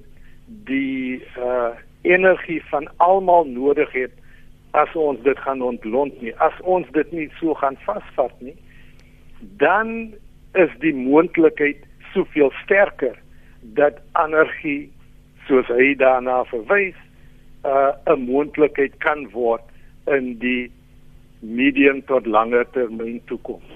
[0.67, 1.71] die uh
[2.01, 4.13] energie van almal nodig het
[4.73, 8.55] as ons dit gaan ontlont nie as ons dit nie so gaan vasvat nie
[9.61, 9.91] dan
[10.63, 13.13] is die moontlikheid soveel sterker
[13.77, 14.89] dat anargie
[15.45, 16.97] soos hy daarna verwys
[17.65, 19.63] uh, 'n moontlikheid kan word
[20.07, 20.71] in die
[21.39, 23.69] medium tot langer termyn toekoms.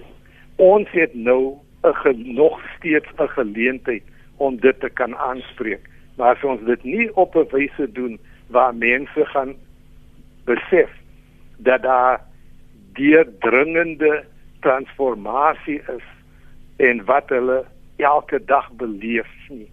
[0.56, 4.04] Ons het nou 'n nog steeds 'n geleentheid
[4.38, 5.90] om dit te kan aanspreek.
[6.16, 9.56] Maar as ons dit nie op 'n wyse doen waar mense gaan
[10.46, 10.90] besef
[11.58, 12.22] dat daar
[12.94, 14.24] deurdringende
[14.60, 16.08] transformasie is
[16.76, 17.66] en wat hulle
[17.96, 19.70] elke dag beleef nie,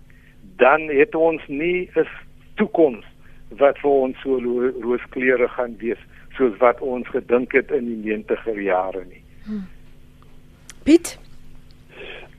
[0.56, 2.08] dan het ons nie 'n
[2.54, 3.04] toekoms
[3.48, 4.38] wat vir ons so
[4.80, 5.98] rooskleure gaan wees
[6.36, 9.22] soos wat ons gedink het in die 90er jare nie.
[9.44, 9.66] Hmm.
[10.84, 11.18] Piet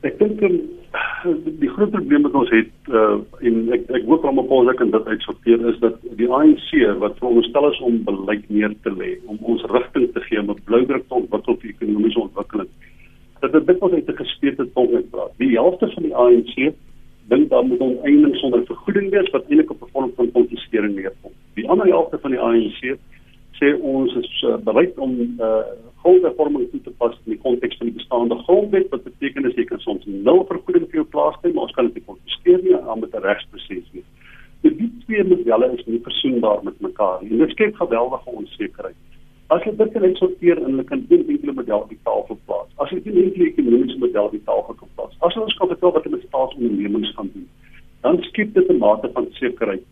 [0.04, 0.58] Ek dink um,
[1.60, 3.16] die groot probleem wat ons het uh,
[3.48, 6.68] en ek ek hoop almal pos ek kan dit uitsorteer is dat die ANC
[7.00, 10.66] wat veronderstel is om beleid neer te lê om ons rigting te gee om 'n
[10.68, 12.68] bloudruk te ontwikkel vir ekonomiese ontwikkeling.
[13.40, 15.32] Dat dit dit uit 'n gespeelde tong uitpraat.
[15.38, 16.54] Die helfte van die ANC
[17.32, 20.94] dink dan moet ons eindelik sonder vergoeding wees wat eintlik op 'n vorm van konfisering
[20.94, 21.32] neerkom.
[21.54, 22.98] Die ander helfte van die ANC
[23.58, 25.64] sê ons is uh, bereid om uh,
[26.04, 29.64] grondhervorming toe te pas in die konteks van die bestaande grondwet wat beteken as jy
[29.70, 32.76] kan soms nul vergoeding vir jou plaas kry, maar ons kan dit nie konfiskeer nie
[32.76, 34.04] aan met 'n regsproses nie.
[34.62, 37.38] So die twee modelle is nie versoenbaar met mekaar nie.
[37.38, 38.96] Dit skep geweldige onsekerheid.
[39.48, 42.68] As jy dit kan sorteer en hulle kan een enkele model op die tafel plaas.
[42.76, 45.16] As jy een enkele ekonomiese model op die tafel kan plaas.
[45.20, 47.48] As ons kan vertel wat met staatsondernemings gaan doen,
[48.00, 49.84] dan skep dit 'n mate van sekerheid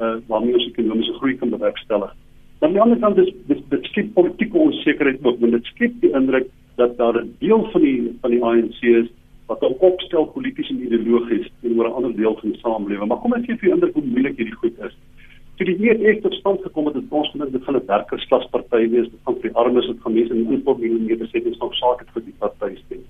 [0.00, 2.14] uh waarmee ons ekonomiese groei kan bewerkstellig.
[2.60, 6.12] Dan die ander kant is dit dit skep politieke onsekerheid ook want dit skep die
[6.12, 9.08] indruk dat daar 'n deel van die van die ANC is
[9.46, 13.08] wat op opstel polities en ideologies teenoor 'n ander deel van die samelewing.
[13.08, 14.94] Maar kom ek gee vir jou indruk hoe moeilik hierdie goed is.
[15.56, 19.10] Toe die EFF tot stand gekom het, het ons gedink dit gaan 'n werkersklasparty wees,
[19.10, 22.22] dit gaan vir die armes, dit gaan mense in informele nedersettings nog saak het vir
[22.24, 23.02] die party stem.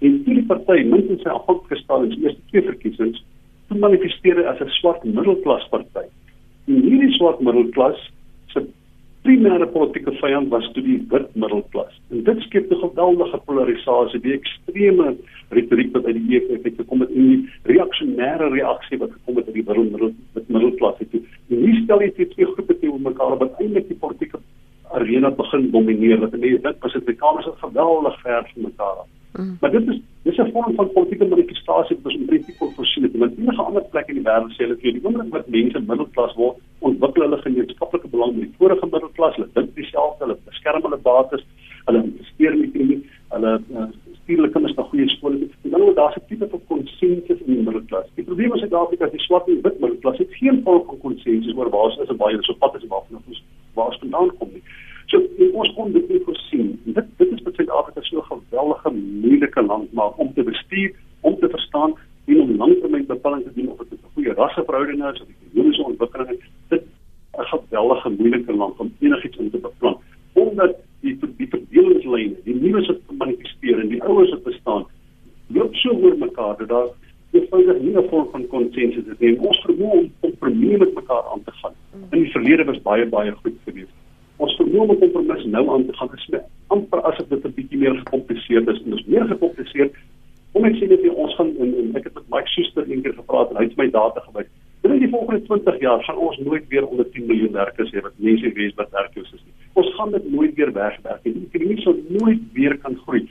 [0.00, 3.24] En hierdie party, minstens sy afhanklike staan in die eerste twee verkiesings,
[3.68, 6.06] toe manifesteer as 'n swart middelklasparty.
[6.66, 8.10] En hierdie swart middelklas
[8.52, 8.66] se
[9.30, 11.92] primêre politieke vyand was toe die wit middelklas.
[12.10, 15.16] En dit skep 'n geweldige polarisasie, die ekstreme
[15.48, 19.46] retoriek wat uit die EFF het gekom het en die reaksionêre reaksie wat gekom het
[19.46, 20.12] uit die middel, middel,
[20.46, 21.14] middelklas het.
[21.50, 24.38] En hier stel jy twee groepe teenoor mekaar wat eintlik die politieke
[24.90, 26.20] arena begin domineer.
[26.20, 29.08] Wat mense dit was dit Amerikaners het geweldig ver van mekaar af.
[29.38, 29.56] Mm.
[29.60, 33.16] Maar dit is dis 'n vorm van politieke manifestasie wat ons in prinsipie voorsien het.
[33.16, 36.34] Want enige ander plek in die wêreld sê hulle vir die oomblik wat mense middelklas
[36.34, 39.36] word, ontwikkel hulle gemeenskaplike belang met die vorige middelklas.
[39.36, 41.44] Hulle dink dieselfde, hulle beskerm hulle bates,
[41.86, 43.00] hulle investeer in die ekonomie,
[43.34, 43.86] hulle uh,
[44.22, 45.48] stuur hulle kinders na goeie skole.
[45.64, 48.06] En dan word daar 'n tipe van konsensus in die middelklas.
[48.14, 50.98] Die probleem is in Suid-Afrika is die swart en wit middelklas het geen vorm van
[50.98, 53.42] konsensus oor waar is 'n baie so pad is waarvan ons
[53.74, 54.62] waar ons vandaan kom nie.
[55.06, 55.18] So
[55.52, 56.80] ons kon dit nie voorsien.
[56.84, 61.38] Dit dit is wat Suid-Afrika so 'n geweldige moeilike land maak om te bestuur, om
[61.38, 61.94] te verstaan
[62.26, 66.50] en om langtermynbepalings te doen of dit 'n goeie rasseverhouding is of ekonomiese ontwikkeling is.
[66.68, 66.88] Dit is
[67.38, 69.98] 'n geweldige moeilike land om enigiets in te beplan
[70.32, 74.84] omdat die die verdelingslyne, die nuwe wat manifesteer en die ouers wat bestaan,
[75.48, 76.90] loop so oor mekaar dat daar
[77.32, 79.38] eenvoudig nie 'n vorm van konsensus is nie.
[79.38, 81.74] Ons vermoë om kompromie met mekaar aan te gaan.
[82.10, 83.96] In die verlede was baie baie goed geweest
[84.40, 87.96] ons vermoë om kompromis nou aan te gaan gesmet amper asof dit 'n bietjie meer
[87.98, 89.92] gekompliseerd is en ons meer gekompliseerd
[90.52, 93.50] kom ek sê net ons gaan en, en ek het met Mike Schuster eendag gepraat
[93.50, 94.49] en hy het my data gewys
[94.90, 98.16] binne die volgende 20 jaar gaan ons nooit weer onder 10 miljoen werkers hê wat
[98.16, 101.84] mense wees wat werkloos is nie ons gaan dit nooit weer wegwerk nie die ekonomie
[101.84, 103.22] sal nooit weer kan groei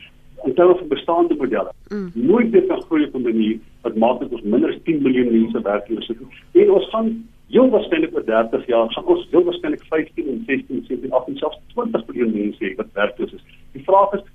[0.48, 2.12] in terme van bestaande modelle mm.
[2.14, 5.34] nooit weer kan groei op 'n manier wat maak dat ons minder as 10 miljoen
[5.36, 7.12] mense werkloos is en ons gaan
[7.50, 11.62] heel waarskynlik oor 30 jaar gaan ons heel waarskynlik 15 en 16 17 18 selfs
[11.74, 13.46] 20 miljoen mense hê wat werkloos is.
[13.74, 14.26] Die vraag is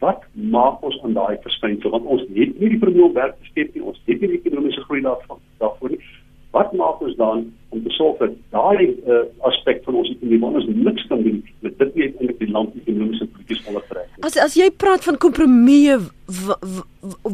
[0.00, 3.50] wat maak ons aan daai verskynsel want ons het nie die vermoë om werk te
[3.50, 3.82] skep nie.
[3.82, 6.00] Ons het nie die ekonomiese groei daarvan daarvoor nie.
[6.50, 10.66] Wat maak ons dan om te sorg dat daai uh, aspek van ons ekonomie ons
[10.74, 14.08] niks kan doen met dit nie eintlik die land ekonomiese politiek ondertrek.
[14.26, 16.00] As as jy praat van kompromieë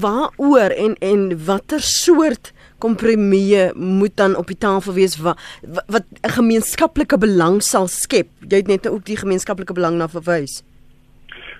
[0.04, 2.52] waaroor en en watter soort
[2.84, 5.40] kompromieë moet dan op die tafel wees wat
[5.88, 8.28] wat 'n gemeenskaplike belang sal skep.
[8.48, 10.62] Jy het net ook die gemeenskaplike belang na verwys.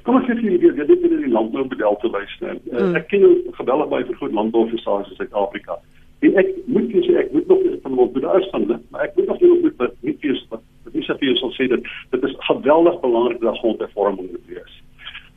[0.04, 2.32] Kom ons sê jy weet dit is die landboubedel te wys.
[2.40, 2.94] Uh, mm.
[2.94, 5.80] Ek ken geweldig baie vir goed landbouorganisasies in Suid-Afrika.
[6.26, 9.06] En ek moet jy sê ek moet nog eens van moet bedaar van dit, maar
[9.06, 11.86] ek moet nog nie moet nie fees wat wat nie sê jy sal sê dat
[12.14, 14.76] dit is geweldig belangrik dat grondhervorming moet wees.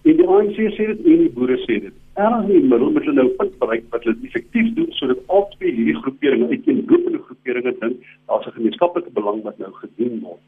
[0.07, 1.95] En die ANC sê dit en die boere sê dit.
[2.23, 5.45] Erns in die middel moet hulle nou punt bereik wat hulle effektief doen sodat al
[5.57, 10.41] twee hierdie groeperinge uiteenlopende groeperinge dink daar's 'n gemeenskaplike belang wat nou gedien word.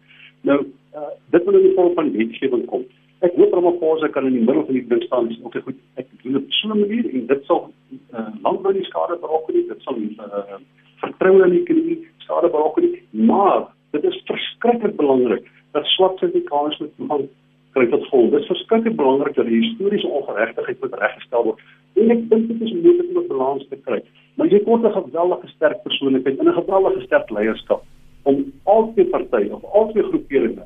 [0.49, 0.59] Nou,
[0.95, 2.85] uh, dit moet in die vorm van wetgewing kom.
[3.21, 5.81] Ek hoop Ramaphosa kan in die middel van die ding staan en sê okay goed,
[6.01, 7.59] ek doen dit so 'n manier en dit sal
[8.17, 10.57] uh, landbou die skade berokken nie, dit sal uh,
[11.03, 15.45] vertroue in die ekonomie skade berokken nie, maar dit is verskriklik belangrik
[15.77, 17.27] dat swart Suid-Afrikaners moet toegang
[17.77, 18.31] kry tot grond.
[18.31, 21.61] Dit is verskriklik belangrik dat die historiese ongeregtigheid moet reggestel word.
[22.01, 24.01] En ek dink dit is moontlik om 'n balans te kry.
[24.35, 27.83] Maar jy kort 'n geweldige sterk persoonlikheid en 'n geweldige sterk leierskap
[28.23, 30.65] om al twee partye of al twee groeperinge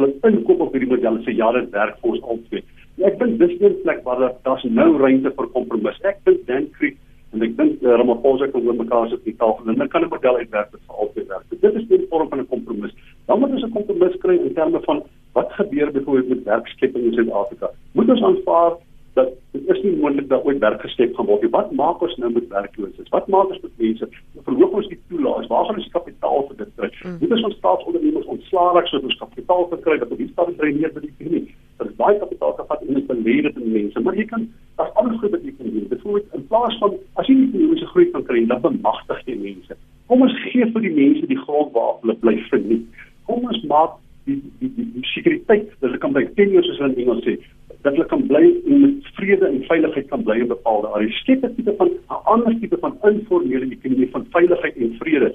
[0.00, 2.62] laat inkoop op hierdie model se jare werk vir ons albei.
[3.02, 5.98] Ek dink dis 'n plek waar daar's nou ruimte vir kompromis.
[6.04, 6.96] Ek dink Dan Creek
[7.32, 10.08] en ek dink uh, Ramaphosa kan oor mekaar sit die tafel en dan kan 'n
[10.08, 11.44] model uitwerk wat vir albei werk.
[11.50, 12.94] Dit is 'n vorm van 'n kompromis.
[13.26, 15.02] Dan moet ons 'n kompromis kry in terme van
[15.32, 17.70] wat gebeur byvoorbeeld met werkskepping in Suid-Afrika.
[17.92, 18.72] Moet ons aanvaar
[19.14, 21.50] dat dit is nie moontlik dat ooit werk geskep gaan word nie.
[21.50, 23.08] Wat maak ons nou met werklooses?
[23.14, 24.08] Wat maak ons met mense?
[24.46, 25.46] Verloop ons die toelaas?
[25.46, 26.90] Waar gaan ons kapitaal vir dit kry?
[27.02, 27.16] Mm.
[27.20, 28.03] Moet ons ons staatsondernemings
[28.36, 31.54] ontslaa raak sodat ons kapitaal kan kry dat ons die stad dreineer met die ekonomie?
[31.78, 34.46] Dat is baie kapitaal gevat in die belede van mense, maar jy kan
[34.78, 35.88] daar's alles goed wat jy kan doen.
[35.90, 39.78] Byvoorbeeld in plaas van as jy nie ekonomiese groei kan kry, dan bemagtig jy mense.
[40.10, 43.04] Kom ons gee vir die mense die grond waar hulle bly verniet.
[43.28, 46.80] Kom ons maak die die die, die sekuriteit dat hulle kan by 10 jaar soos
[46.80, 47.36] hulle in Engels sê
[47.84, 51.18] dat hulle kan bly en met vrede en veiligheid kan bly in bepaalde areas.
[51.20, 55.34] Skep 'n tipe van 'n ander tipe van informele ekonomie van veiligheid en vrede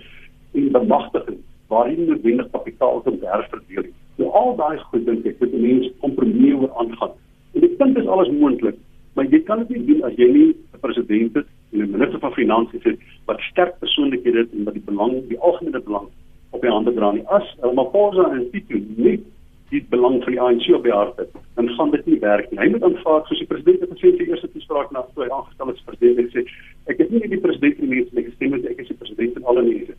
[0.53, 1.28] en bemagtiging
[1.69, 3.89] waarin noodwendig kapitaal kan herverdeel.
[4.19, 7.17] Nou al daai goed dink ek moet mense kompromie oor aangaan.
[7.53, 8.77] En ek dink dit is alles moontlik,
[9.15, 12.19] maar jy kan dit nie doen as jy nie 'n president het en 'n minister
[12.19, 16.08] van finansies het wat sterk persoonlikhede het en wat die belang, die algemene belang
[16.51, 17.27] op die hande dra nie.
[17.27, 19.19] As Ramaphosa en Tito nie
[19.69, 22.60] die belang van die ANC op die hart het, dan gaan dit nie werk nie.
[22.60, 25.29] Hy moet aanvaar soos die president het gesê in sy eerste toespraak na toe hy
[25.29, 26.45] aangestel is president en sê
[26.89, 28.97] ek is nie die president van die mense nie, ek stem met ek is die
[28.97, 29.97] president van alle mense.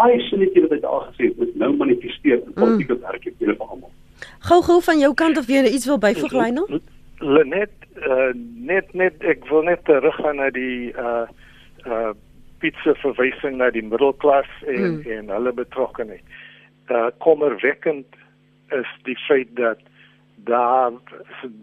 [0.00, 3.02] Daai sinnetjie wat hy daar gesê het, moet nou manifesteer in politieke mm.
[3.04, 3.90] werk vir almal.
[4.48, 6.80] Gou gou van jou kant of jy iets wil byvoeg Lionel?
[7.20, 8.30] Lenet uh,
[8.70, 11.28] net net ek wil net terug gaan na die uh
[11.84, 12.12] uh
[12.60, 15.04] pizza verwysing na die middelklas en mm.
[15.16, 16.24] en hulle betrokkenheid.
[16.88, 18.08] Uh kommerwekkend
[18.76, 19.84] is die feit dat
[20.48, 20.92] daar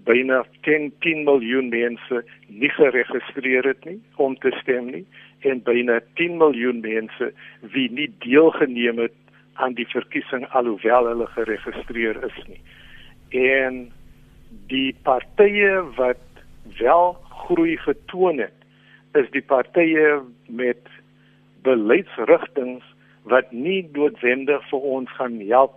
[0.06, 5.06] byna 10 10 miljoen mense nie geregistreer het nie om te stem nie
[5.46, 7.32] en byna 10 miljoen mense
[7.74, 9.16] wie nie deelgeneem het
[9.54, 12.62] aan die verkiesing alhoewel hulle geregistreer is nie.
[13.30, 13.88] En
[14.72, 16.24] die partye wat
[16.80, 18.56] wel groei getoon het,
[19.18, 20.90] is die partye met
[21.66, 22.82] beleidsrigtinge
[23.28, 25.76] wat nie noodwendig vir ons gaan help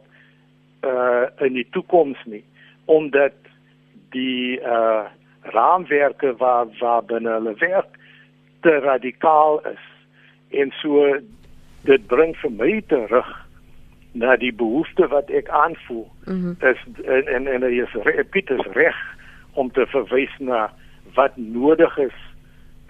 [0.86, 2.44] uh in die toekoms nie
[2.90, 3.36] omdat
[4.14, 5.08] die uh
[5.54, 7.98] raamwerke waar waar binne hulle werk
[8.60, 9.84] te radikaal is.
[10.50, 11.18] En so
[11.88, 13.28] dit bring vir my terug
[14.12, 16.08] na die behoefte wat ek aanvoel.
[16.24, 16.56] Mm -hmm.
[16.68, 18.96] is en en en hy is Pieter reg
[19.52, 20.72] om te verwys na
[21.14, 22.18] wat nodig is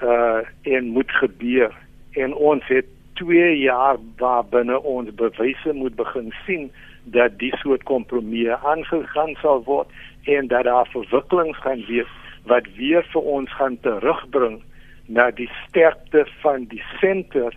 [0.03, 1.73] uh en moet gebeur.
[2.11, 6.73] En ons het 2 jaar waar binne ons bewyse moet begin sien
[7.05, 9.89] dat die soort kompromieë aangegaan sal word
[10.25, 12.13] en dat daar verwikkelings gaan wees
[12.45, 14.63] wat weer vir ons gaan terugbring
[15.11, 17.57] na die sterkte van die senter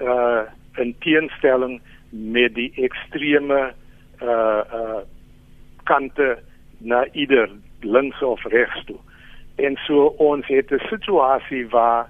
[0.00, 0.42] uh
[0.78, 3.72] in teenstelling met die ekstreme
[4.22, 5.02] uh uh
[5.90, 6.38] kante
[6.78, 7.50] na ieder
[7.80, 8.98] links of regs toe.
[9.56, 12.08] En so ons het 'n situasie waar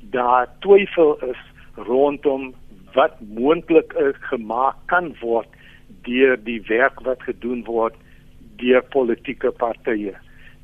[0.00, 1.42] daar twyfel is
[1.74, 2.54] rondom
[2.92, 5.48] wat moontlik gemaak kan word
[6.02, 7.94] deur die werk wat gedoen word
[8.56, 10.14] deur politieke partye.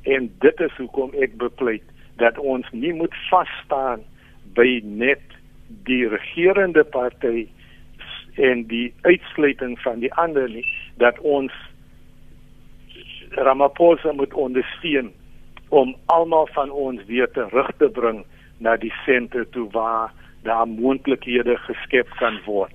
[0.01, 1.83] En dit is hoekom ek bepleit
[2.19, 4.03] dat ons nie moet vas staan
[4.57, 5.23] by net
[5.87, 7.47] die regerende party
[8.39, 10.65] en die uitsluiting van die ander nie
[11.01, 11.53] dat ons
[13.29, 15.11] Ramaphosa moet ondersteun
[15.69, 18.23] om almal van ons weer terug te bring
[18.57, 22.73] na die senter toe waar daar moontlikhede geskep kan word.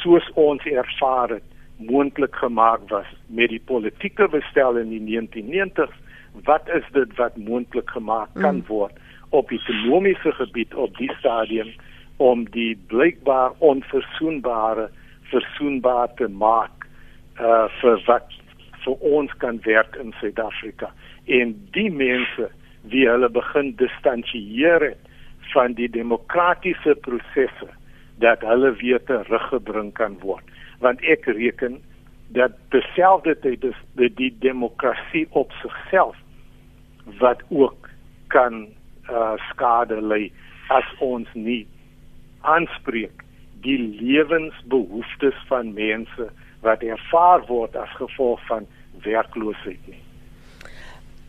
[0.00, 1.44] Soos ons ervaar het
[1.76, 6.00] moontlik gemaak was met die politieke bestel in die 1990s
[6.42, 8.66] wat is dit wat moontlik gemaak kan mm.
[8.66, 11.70] word op die ekonomiese gebied op die stadium
[12.16, 14.88] om die blykbaar onverzoenbare
[15.30, 16.86] verzoenbaar te maak
[17.40, 18.34] uh vir wat
[18.84, 20.90] vir ons kan werk in Suid-Afrika
[21.38, 22.50] en die mense
[22.92, 24.92] wie hulle begin distansieer
[25.54, 27.70] van die demokratiese prosesse
[28.22, 30.54] dat hulle weer teruggebring kan word
[30.84, 31.80] want ek reken
[32.36, 36.18] dat terselfdertyd is dit die demokrasie op sigself
[37.20, 37.90] wat ook
[38.32, 38.66] kan
[39.10, 40.32] uh, skade lei
[40.72, 41.66] as ons nie
[42.40, 43.24] aanspreek
[43.64, 46.28] die lewensbehoeftes van mense
[46.64, 48.66] wat ervaar word as gevolg van
[49.04, 50.00] werkloosheid nie.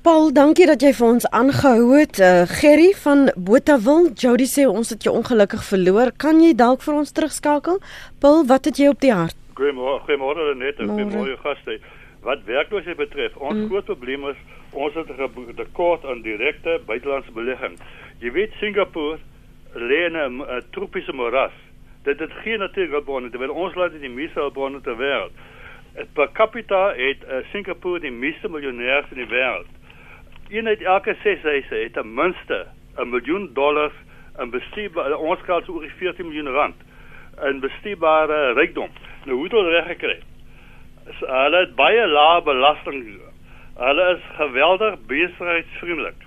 [0.06, 2.20] Paul, dankie dat jy vir ons aangehou het.
[2.22, 6.12] Uh, Gerry van Botawil, Jody sê ons het jou ongelukkig verloor.
[6.22, 7.80] Kan jy dalk vir ons terugskakel?
[8.22, 9.38] Paul, wat het jy op die hart?
[9.58, 11.80] Goeiemôre, goeiemôre net en goeiemôre gaste.
[12.28, 13.66] Wat werkloosheid betref, ons mm.
[13.72, 14.38] groot probleem is
[14.76, 17.80] ons het 'n tekort aan direkte buitelandse belegging.
[18.20, 19.18] Jy weet Singapore
[19.74, 21.52] lê in 'n tropiese moras.
[22.04, 25.32] Dit het geen natuurbronne terwyl ons land die meeste bronne ter wêreld.
[26.14, 29.68] Per capita het uh, Singapore die meeste miljonêers in die wêreld.
[30.50, 32.68] Een uit elke 6 huise het ten minste
[32.98, 33.94] 'n miljoen dollars
[34.40, 36.76] in bestuurbare ons geld oor 14 miljoen rand
[37.44, 38.90] in bestuurbare rykdom.
[39.26, 40.20] Nou hoe het hulle reg gekry?
[41.20, 43.22] Hulle het baie lae belasting.
[43.76, 46.22] Hulle is geweldig besigheidsvriendelik.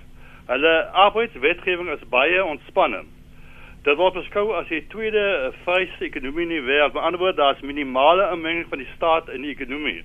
[0.45, 3.09] Hulle arbeidswetgewing is baie ontspannend.
[3.83, 6.93] Dit word beskou as die tweede vryste ekonomie in die wêreld.
[6.93, 10.03] Met ander woorde, daar's minimale inmenging van die staat in die ekonomie.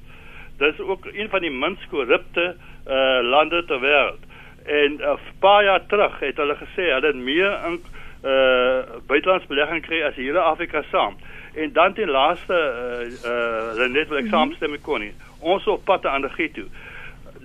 [0.59, 4.25] Dit is ook een van die minst korrupte uh, lande ter wêreld.
[4.65, 7.81] En 'n uh, paar jaar terug het hulle gesê hulle het meer in
[8.25, 11.17] uh buitelandse belegging kry as hele Afrika saam.
[11.55, 14.33] En dan ten laaste uh uh net wil ek mhm.
[14.33, 15.13] saamstem met Connie.
[15.41, 16.69] Ons op pad aan die gee toe.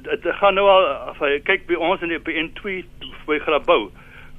[0.04, 2.84] Dit gaan nou al kyk by ons in die N2
[3.26, 3.90] by Grabouw.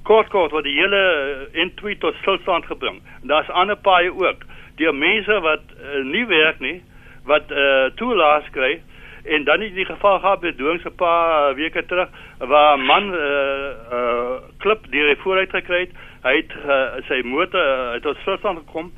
[0.03, 3.03] Kort kort wat die hele N2 tot stilstand gebring.
[3.23, 4.47] Daar's ander paaie ook.
[4.77, 6.81] Die mense wat uh, nie werk nie,
[7.29, 8.81] wat uh toelaas kry
[9.25, 12.09] en dan is die geval gehad by Doings 'n paar weke terug
[12.39, 15.93] waar 'n man 'n uh, uh, klip deur die vooruit gekry het
[16.23, 18.93] hy het uh, sy motor uh, het tot stilstand gekom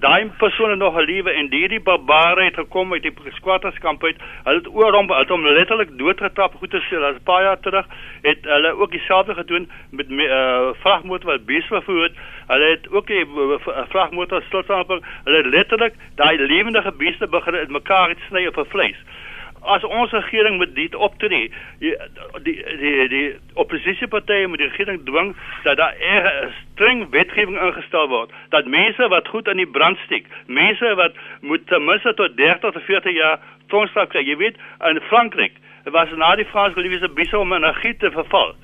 [0.00, 4.16] daai persoon het nog 'n lewe en hierdie barbare het gekom uit die squatterskamp uit.
[4.44, 6.98] Hulle het oor hom het hom letterlik doodgetrap goed te sê.
[6.98, 7.86] Dat 'n paar jaar terug.
[8.22, 13.08] Het hulle ook dieselfde gedoen met uh, vragmotor wat bees vervoer het hulle het ook
[13.08, 14.88] 'n uh, vragmotor stilstand
[15.24, 18.96] hulle het letterlik daai lewendige beeste begin in mekaar sny op 'n vleis
[19.60, 21.96] as ons regering met dit optree die
[22.42, 25.34] die die, die oppositiepartye moet die regering dwing
[25.64, 28.30] dat daar 'n streng wetgewing ingestel word.
[28.48, 32.60] Dat mense wat goed aan die brand steek mense wat moet ten minste tot 30
[32.60, 33.38] tot 40 jaar
[33.68, 34.24] tronkstraf kry.
[34.24, 35.52] Jy weet in Frankryk
[35.84, 38.54] was na die Franse geliefde bisse om energie te verval.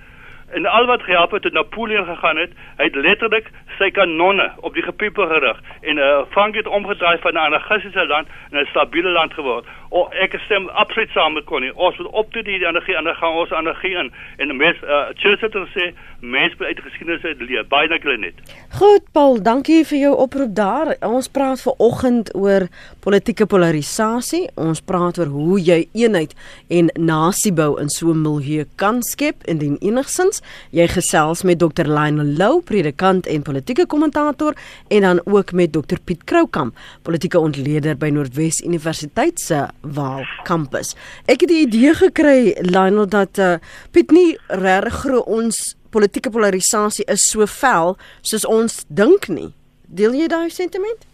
[0.51, 4.75] En al wat gehelp het toe Napoleon gegaan het, hy het letterlik sy kanonne op
[4.75, 9.11] die gepieper gerig en uh, Frankrijk het omgedraai van 'n anarchistiese land na 'n stabiele
[9.11, 9.67] land geword.
[9.91, 11.72] O ek stem absoluut saam met Connie.
[11.74, 15.07] Ons moet op toe die energie en dan gaan ons energie in en mens uh,
[15.14, 17.66] Churchill het gesê mens moet uit geskiedenis uit leer.
[17.68, 18.41] Baie dankie net.
[18.78, 20.95] Goed Paul, dankie vir jou oproep daar.
[21.07, 22.66] Ons praat ver oggend oor
[23.05, 24.47] politieke polarisasie.
[24.55, 26.34] Ons praat oor hoe jy eenheid
[26.68, 31.87] en nasiebou in so 'n milieu kan skep indien enigsins jy gesels met Dr.
[31.87, 34.55] Lionel Lou, predikant en politieke kommentator
[34.89, 35.99] en dan ook met Dr.
[36.05, 40.95] Piet Kroukamp, politieke ontleder by Noordwes Universiteit se Waal kampus.
[41.30, 43.57] Ek het die idee gekry Lionel dat uh,
[43.95, 49.53] Piet nie regtig ons politieke polarisasie is so vel soos ons dink nie.
[49.87, 51.07] Deel jy daai sentiment?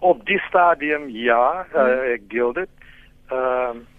[0.00, 2.72] Op die stadium ja, uh, ek deel dit.
[3.32, 3.92] Ehm uh,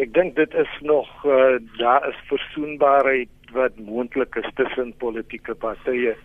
[0.00, 6.16] ek dink dit is nog uh, daar is versoenbaarheid wat moontlik is tussen politieke partye.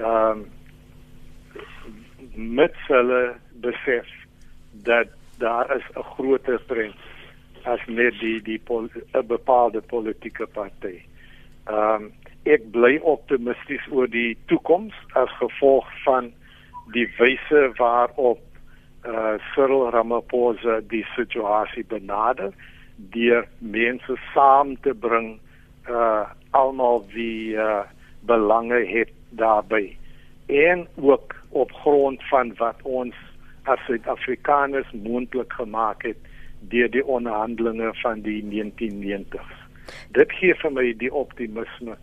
[0.00, 0.44] Ehm um,
[2.34, 4.10] met hulle besef
[4.84, 5.08] dat
[5.38, 6.94] daar is 'n groter trend
[7.62, 11.02] as net die die 'n bepaalde politieke party.
[11.66, 12.12] Ehm um,
[12.44, 16.32] ek bly optimisties oor die toekoms as gevolg van
[16.92, 18.40] die wyse waarop
[19.04, 22.52] eh uh, Cyril Ramaphosa die situasie benader
[22.96, 25.40] deur mense saam te bring
[25.88, 27.82] uh almal wie uh
[28.20, 29.96] belange het daarbey
[30.46, 33.14] en ook op grond van wat ons
[33.64, 36.16] as Suid-Afrikaners moontlik gemaak het
[36.72, 39.60] deur die onderhandelinge van die 1990s.
[40.16, 41.96] Dit gee vir my die optimisme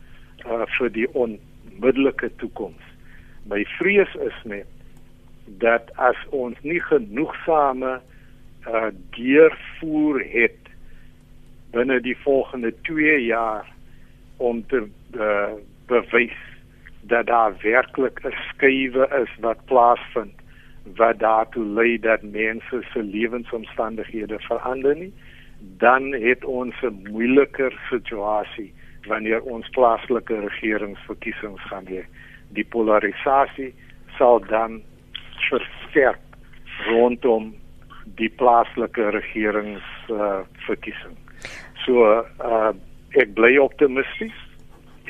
[0.46, 2.86] uh vir die onmiddellike toekoms.
[3.50, 4.70] My vrees is net
[5.62, 8.00] dat as ons nie genoegsame
[8.70, 10.62] uh deurvoer het
[11.72, 13.70] binne die volgende 2 jaar
[14.38, 15.54] om te uh,
[15.88, 16.38] bewys
[17.02, 20.41] dat daar werklik 'n skuwe is wat plaasvind
[20.98, 25.14] wat daartoe lei dat mense se lewensomstandighede verander nie
[25.78, 28.74] dan het ons 'n moeiliker situasie
[29.08, 32.04] wanneer ons plaaslike regeringsverkiesings gaan hê
[32.50, 33.74] die polarisasie
[34.18, 34.82] sal dan
[35.50, 36.20] versterk
[36.88, 37.56] rondom
[38.16, 41.22] die plaaslike regeringsverkiesing uh,
[41.86, 42.74] So uh
[43.20, 44.36] ek bly optimisties.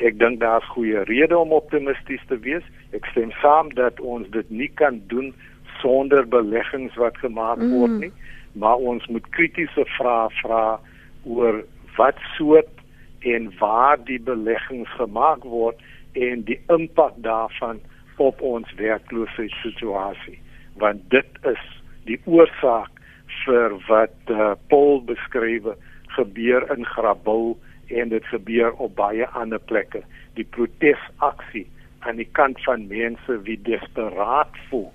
[0.02, 2.64] Ek dink daar's goeie redes om optimisties te wees.
[2.96, 5.30] Ek stem saam dat ons dit nie kan doen
[5.82, 7.72] sonder beleggings wat gemaak mm.
[7.76, 8.12] word nie,
[8.58, 10.64] maar ons moet kritiese vrae vra
[11.24, 11.62] oor
[11.98, 12.80] wat soort
[13.28, 15.78] en waar die beleggings gemaak word
[16.18, 17.80] en die impak daarvan
[18.22, 20.38] op ons werkloosheidssituasie.
[20.80, 21.64] want dit is
[22.08, 23.00] die oorsaak
[23.44, 25.68] vir wat uh, Paul beskryf
[26.16, 27.56] gebeur in Grabouw
[27.92, 30.02] en dit gebeur op baie ander plekke
[30.38, 31.66] die protesaksie
[32.08, 34.90] aan die kant van mense wie desperaat voel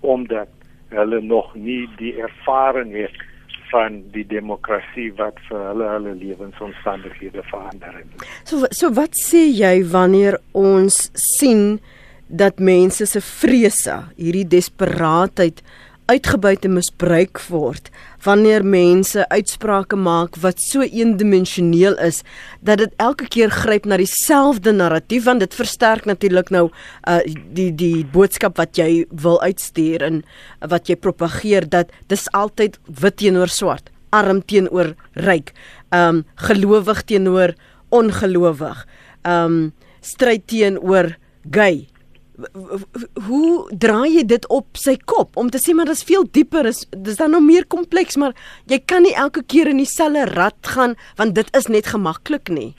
[0.00, 0.48] omdat
[0.94, 3.16] hulle nog nie die ervaring het
[3.70, 8.26] van die demokrasie wat vir hulle hulle lewensomstandighede verander het.
[8.48, 11.78] So so wat sê jy wanneer ons sien
[12.28, 15.62] dat mense se vrese, hierdie desperaatheid
[16.08, 17.90] uitgebuit en misbruik word
[18.24, 22.22] wanneer mense uitsprake maak wat so eendimensioneel is
[22.64, 27.20] dat dit elke keer gryp na dieselfde narratief want dit versterk natuurlik nou uh,
[27.52, 30.22] die die boodskap wat jy wil uitstuur en
[30.72, 34.94] wat jy propageer dat dis altyd wit teenoor swart arm teenoor
[35.28, 35.52] ryk
[35.92, 37.54] um gelowig teenoor
[37.92, 38.84] ongelowig
[39.28, 39.60] um
[40.00, 41.14] stryd teenoor
[41.52, 41.84] gay
[43.26, 45.36] hoe draai jy dit op sy kop?
[45.36, 48.36] Om te sê maar dis veel dieper is dis dan nog meer kompleks maar
[48.70, 52.70] jy kan nie elke keer in dieselfde rad gaan want dit is net gemaklik nie.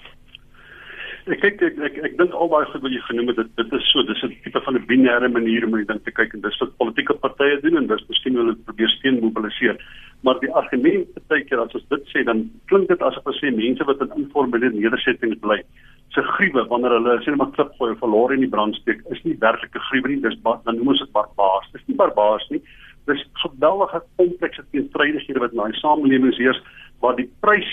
[1.30, 3.74] Ek kyk ek ek, ek dink al daai goed wat jy genoem het dit dit
[3.78, 6.60] is so dis 'n tipe van 'n binêre manier om dit te kyk en dis
[6.62, 9.78] wat politieke partye doen en dis miskien hulle probeer steun mobiliseer.
[10.24, 13.52] Maar die argument baie keer as ons dit sê dan klink dit asof ons sê
[13.52, 15.62] mense wat in informele nedersettings bly
[16.10, 19.22] se gruwe wanneer hulle sê net maar klip gooi of verloor in die brandsteek is
[19.26, 21.70] nie werklike gruwe nie dis dan noem ons dit barbaars.
[21.74, 22.62] Dis nie barbaars nie.
[23.10, 26.62] Dis geweldige komplekse teenstrydighede wat in daai samelewings heers
[27.04, 27.70] waar die prys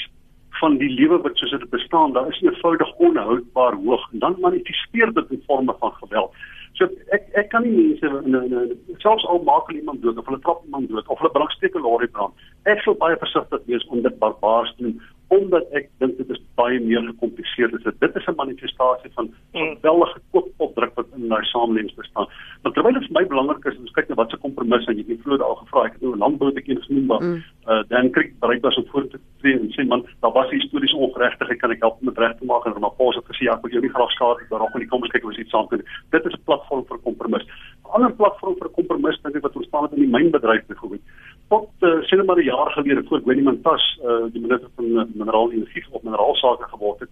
[0.61, 4.05] van die lewe wat soos dit bestaan daar is eenvoudig onhoudbaar hoog.
[4.12, 6.37] En dan manifesteer dit in forme van geweld.
[6.76, 10.26] So ek ek kan nie mense in 'n selfs al maak hulle iemand dood of
[10.26, 12.34] hulle trap iemand dood of hulle brandsteek 'n lorry brand.
[12.64, 16.79] Ek sou baie versigtig wees om dit barbaars doen omdat ek dink dit is baie
[16.81, 17.87] meer gekompliseerd is.
[17.99, 22.29] Dit is 'n manifestasie van 'n geweldige koopopdruk wat in daai samelewing bestaan.
[22.62, 24.97] Maar terwyl dit vir my belangrik is om te kyk na wat se kompromisse en
[24.97, 27.43] jy het vroeër al gevra, ek het nou 'n landbou te ken genoem maar mm.
[27.67, 30.51] Uh dan kry ek bereik was om voor te tree en sê man, daar was
[30.51, 33.57] historiese ongeregtigheid, kan ek help om dit reg te maak en Ramaphosa het gesê ja,
[33.57, 35.67] ek wil jou nie graag skade doen, maar kom ons kyk of ons iets saam
[35.71, 35.95] kan doen.
[36.11, 37.47] Dit is 'n platform vir kompromis.
[37.47, 41.03] 'n Ander platform vir kompromis dink ek wat ontstaan het in die mynbedryf byvoorbeeld
[41.49, 45.05] tot uh, net maar 'n jaar gelede voor Gwenny Mantas uh, die minister van uh,
[45.14, 47.11] mineraal energie of mineraalsake geword het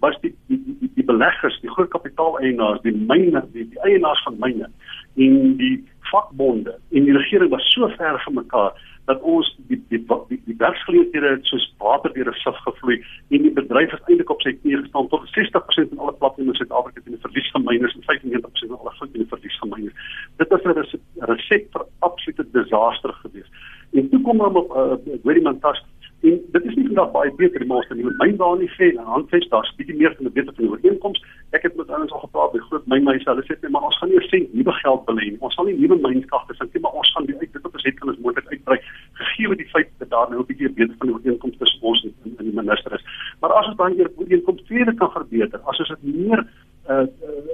[0.00, 4.36] was die die die, die beleggers die groot kapitaaleienaars die myne die, die eienaars van
[4.38, 4.70] myne
[5.14, 8.72] en die vakbonde en die regering was so ver van mekaar
[9.06, 12.98] dat ons die die die, die werksgeleenthede soos water deur 'n sif gevloei
[13.30, 16.58] en die bedryf het eintlik op sy knie gestaan tot 60% van alle platforms in
[16.60, 19.94] Suid-Afrika het die verlies van en 95% van alle goed in die verlies van myners.
[20.36, 23.52] Dit was 'n resept vir absolute disaster geweest.
[23.92, 25.84] En toe kom hom op uh, hoorie man tas
[26.20, 28.06] en dit is nie vandag baie beter die maaste nie.
[28.20, 31.22] My baan nie sê aan handves daar's bietjie meer van 'n beter van ooreenkoms.
[31.52, 33.28] Ek het met ouens al gepraat by groot mynmeise.
[33.30, 35.40] Hulle sê net maar ons gaan nie sê nuwe geld belê nie.
[35.40, 37.84] Ons sal nie nuwe mynskagte sink nie, maar ons gaan die uit dit wat ons
[37.84, 38.78] het kan ons moontlik uitbrei
[39.12, 42.14] gegee met die feit dat daar nou 'n bietjie beter van ooreenkoms tussen ons en,
[42.38, 43.04] en die minister is.
[43.40, 46.46] Maar as ons dan hier ooreenkoms tweede kan verbeter, as ons dit meer
[46.88, 47.06] uh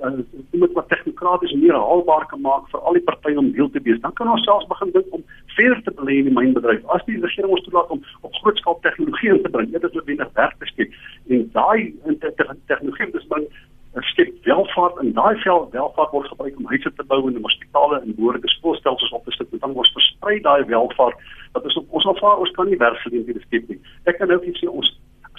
[0.04, 0.18] uh
[0.50, 4.00] moet wat tegnokraties meer haalbaar kan maak vir al die partye om deel te wees.
[4.00, 5.24] Dan kan ons selfs begin dink om
[5.57, 6.84] verder te belê in die mynbedryf.
[6.94, 9.94] As die regering ons toelaat om op groot skaal tegnologie in te bring, dit is
[9.96, 10.96] noodwendig werk te skep.
[11.28, 11.92] En daai
[12.66, 13.46] tegnologie is dan
[14.00, 18.14] skep welvaart en daai vel welvaart word gebruik om huise te bou en hospitale en
[18.16, 19.53] behoorlike skoolstelsels op te sit.
[19.61, 21.18] Dan word versprei daai welvaart.
[21.53, 23.80] Dat is ons alvaar ons kan nie werksgeleenthede skep nie.
[24.09, 24.88] Ek kan nou net sê ons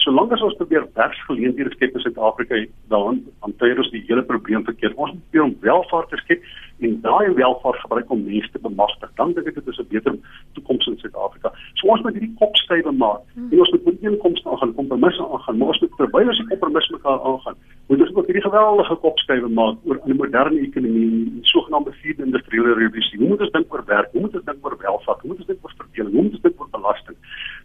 [0.04, 2.60] solank as ons probeer werksgeleenthede skep in Suid-Afrika,
[2.92, 4.98] dan hanteer ons die hele probleem verkeerd.
[4.98, 6.44] Ons moet probeer om welvaart te skep
[6.84, 9.12] en daai welvaart gebruik om mense te bemagtig.
[9.16, 10.16] Dan dink ek dit is 'n beter
[10.54, 11.52] toekoms in Suid-Afrika.
[11.74, 13.22] So ons moet hierdie kopstywe maak.
[13.34, 13.52] Hmm.
[13.52, 16.90] En ons moet met inkomste aangaan, kompromisse aangaan, maar ons moet terwyl ons die kompromis
[16.90, 17.56] mekaar aangaan,
[17.88, 22.74] moet ons ook hierdie geweldige kopstywe maak oor 'n moderne ekonomie, 'n sogenaamde vierde industriële
[22.74, 23.20] revolusie.
[23.20, 24.12] Hoe moet ons dink oor werk?
[24.12, 25.20] Hoe moet ons dink oor welvaart?
[25.22, 26.14] Hoe moet ons dink oor verdeling?
[26.14, 27.18] Hoe moet ons dink oor belasting?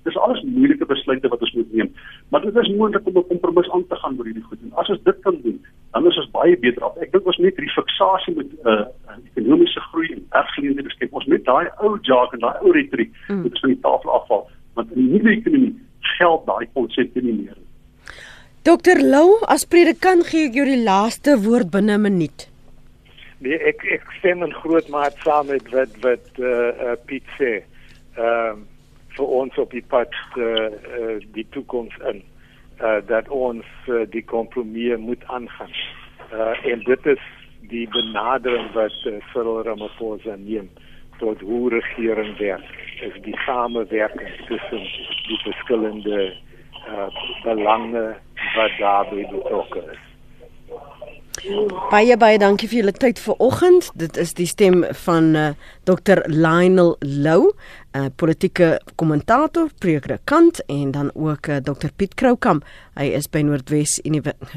[0.02, 1.90] Dis alles moeilike besluite wat ons moet neem.
[2.30, 4.58] Maar dit is moontlik om 'n kompromis aan te gaan oor hierdie goed.
[4.62, 5.58] En as ons dit kan doen,
[5.92, 6.96] dan is ons baie beter af.
[6.96, 8.84] Ek dink ons moet hierdie fiksasie met 'n uh,
[9.38, 11.14] ekonomiese groei en werksgeleenthede skep.
[11.14, 13.40] Ons moet daai ou jargon en daai ou retoriek mm.
[13.46, 14.44] moet van die tafel afval,
[14.78, 15.74] want in die nuwe ekonomie
[16.18, 17.56] geld daai konsepte nie meer.
[18.68, 22.48] Dokter Lou, as predikant gee ek jou die laaste woord binne 'n minuut.
[23.40, 27.24] Nee, ek ek stem in groot mate saam met wat wat eh uh, uh, Piet
[27.38, 27.62] sê.
[28.18, 28.66] Ehm um,
[29.16, 32.22] vir ons op die pad uh, uh, die toekoms in
[32.80, 35.72] uh, dat ons uh, die kompromie moet aangaan.
[36.32, 37.24] Uh, en dit is
[37.68, 40.68] die benadering wat uh, Cyril Ramaphosa neem
[41.18, 42.78] tot hoe regering werk.
[43.00, 44.82] is die samewerking tussen
[45.28, 46.32] die verskillende
[46.88, 47.08] uh,
[47.44, 48.16] belange
[48.56, 50.04] wat daarbey betrokke is.
[51.92, 53.92] Baie baie dankie vir julle tyd vanoggend.
[53.94, 55.44] Dit is die stem van uh,
[55.86, 56.24] Dr.
[56.26, 57.52] Lionel Lou,
[57.94, 61.94] 'n uh, politieke kommentator, predikant en dan ook uh, Dr.
[61.96, 62.66] Piet Kroukamp.
[62.98, 64.00] Hy is by Noordwes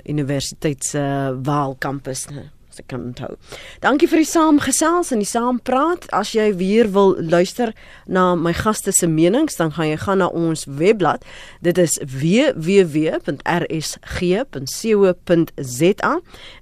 [0.05, 2.25] Universiteit se uh, Vaal kampus
[2.71, 3.35] as ek kan onthou.
[3.83, 6.07] Dankie vir die saamgesels en die saampraat.
[6.15, 7.73] As jy weer wil luister
[8.07, 11.25] na my gaste se menings, dan gaan jy gaan na ons webblad.
[11.65, 13.33] Dit is www.rsg.co.za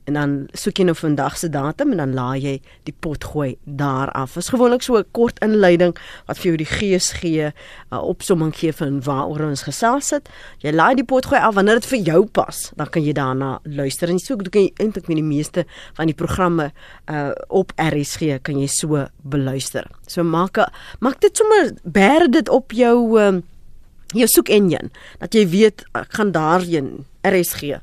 [0.10, 2.56] en dan soek jy nou vandag se datum en dan laai jy
[2.90, 4.38] die pot gooi daar af.
[4.42, 5.94] Is gewoonlik so 'n kort inleiding
[6.26, 7.54] wat vir jou die gees gee,
[7.92, 10.30] 'n opsomming gee van waaroor ons gesels het.
[10.60, 13.60] Jy laai die pot gooi af wanneer dit vir jou pas, dan kan jy daarna
[13.64, 15.66] luister en so kan jy eintlik met die meeste
[16.00, 16.70] van die programme
[17.12, 19.88] uh, op RSG kan jy so beluister.
[20.08, 20.70] So maak a,
[21.04, 23.44] maak dit sommer bær dit op jou um,
[24.16, 24.90] jou soek enjin
[25.20, 26.90] dat jy weet ek gaan daarheen
[27.28, 27.82] RSG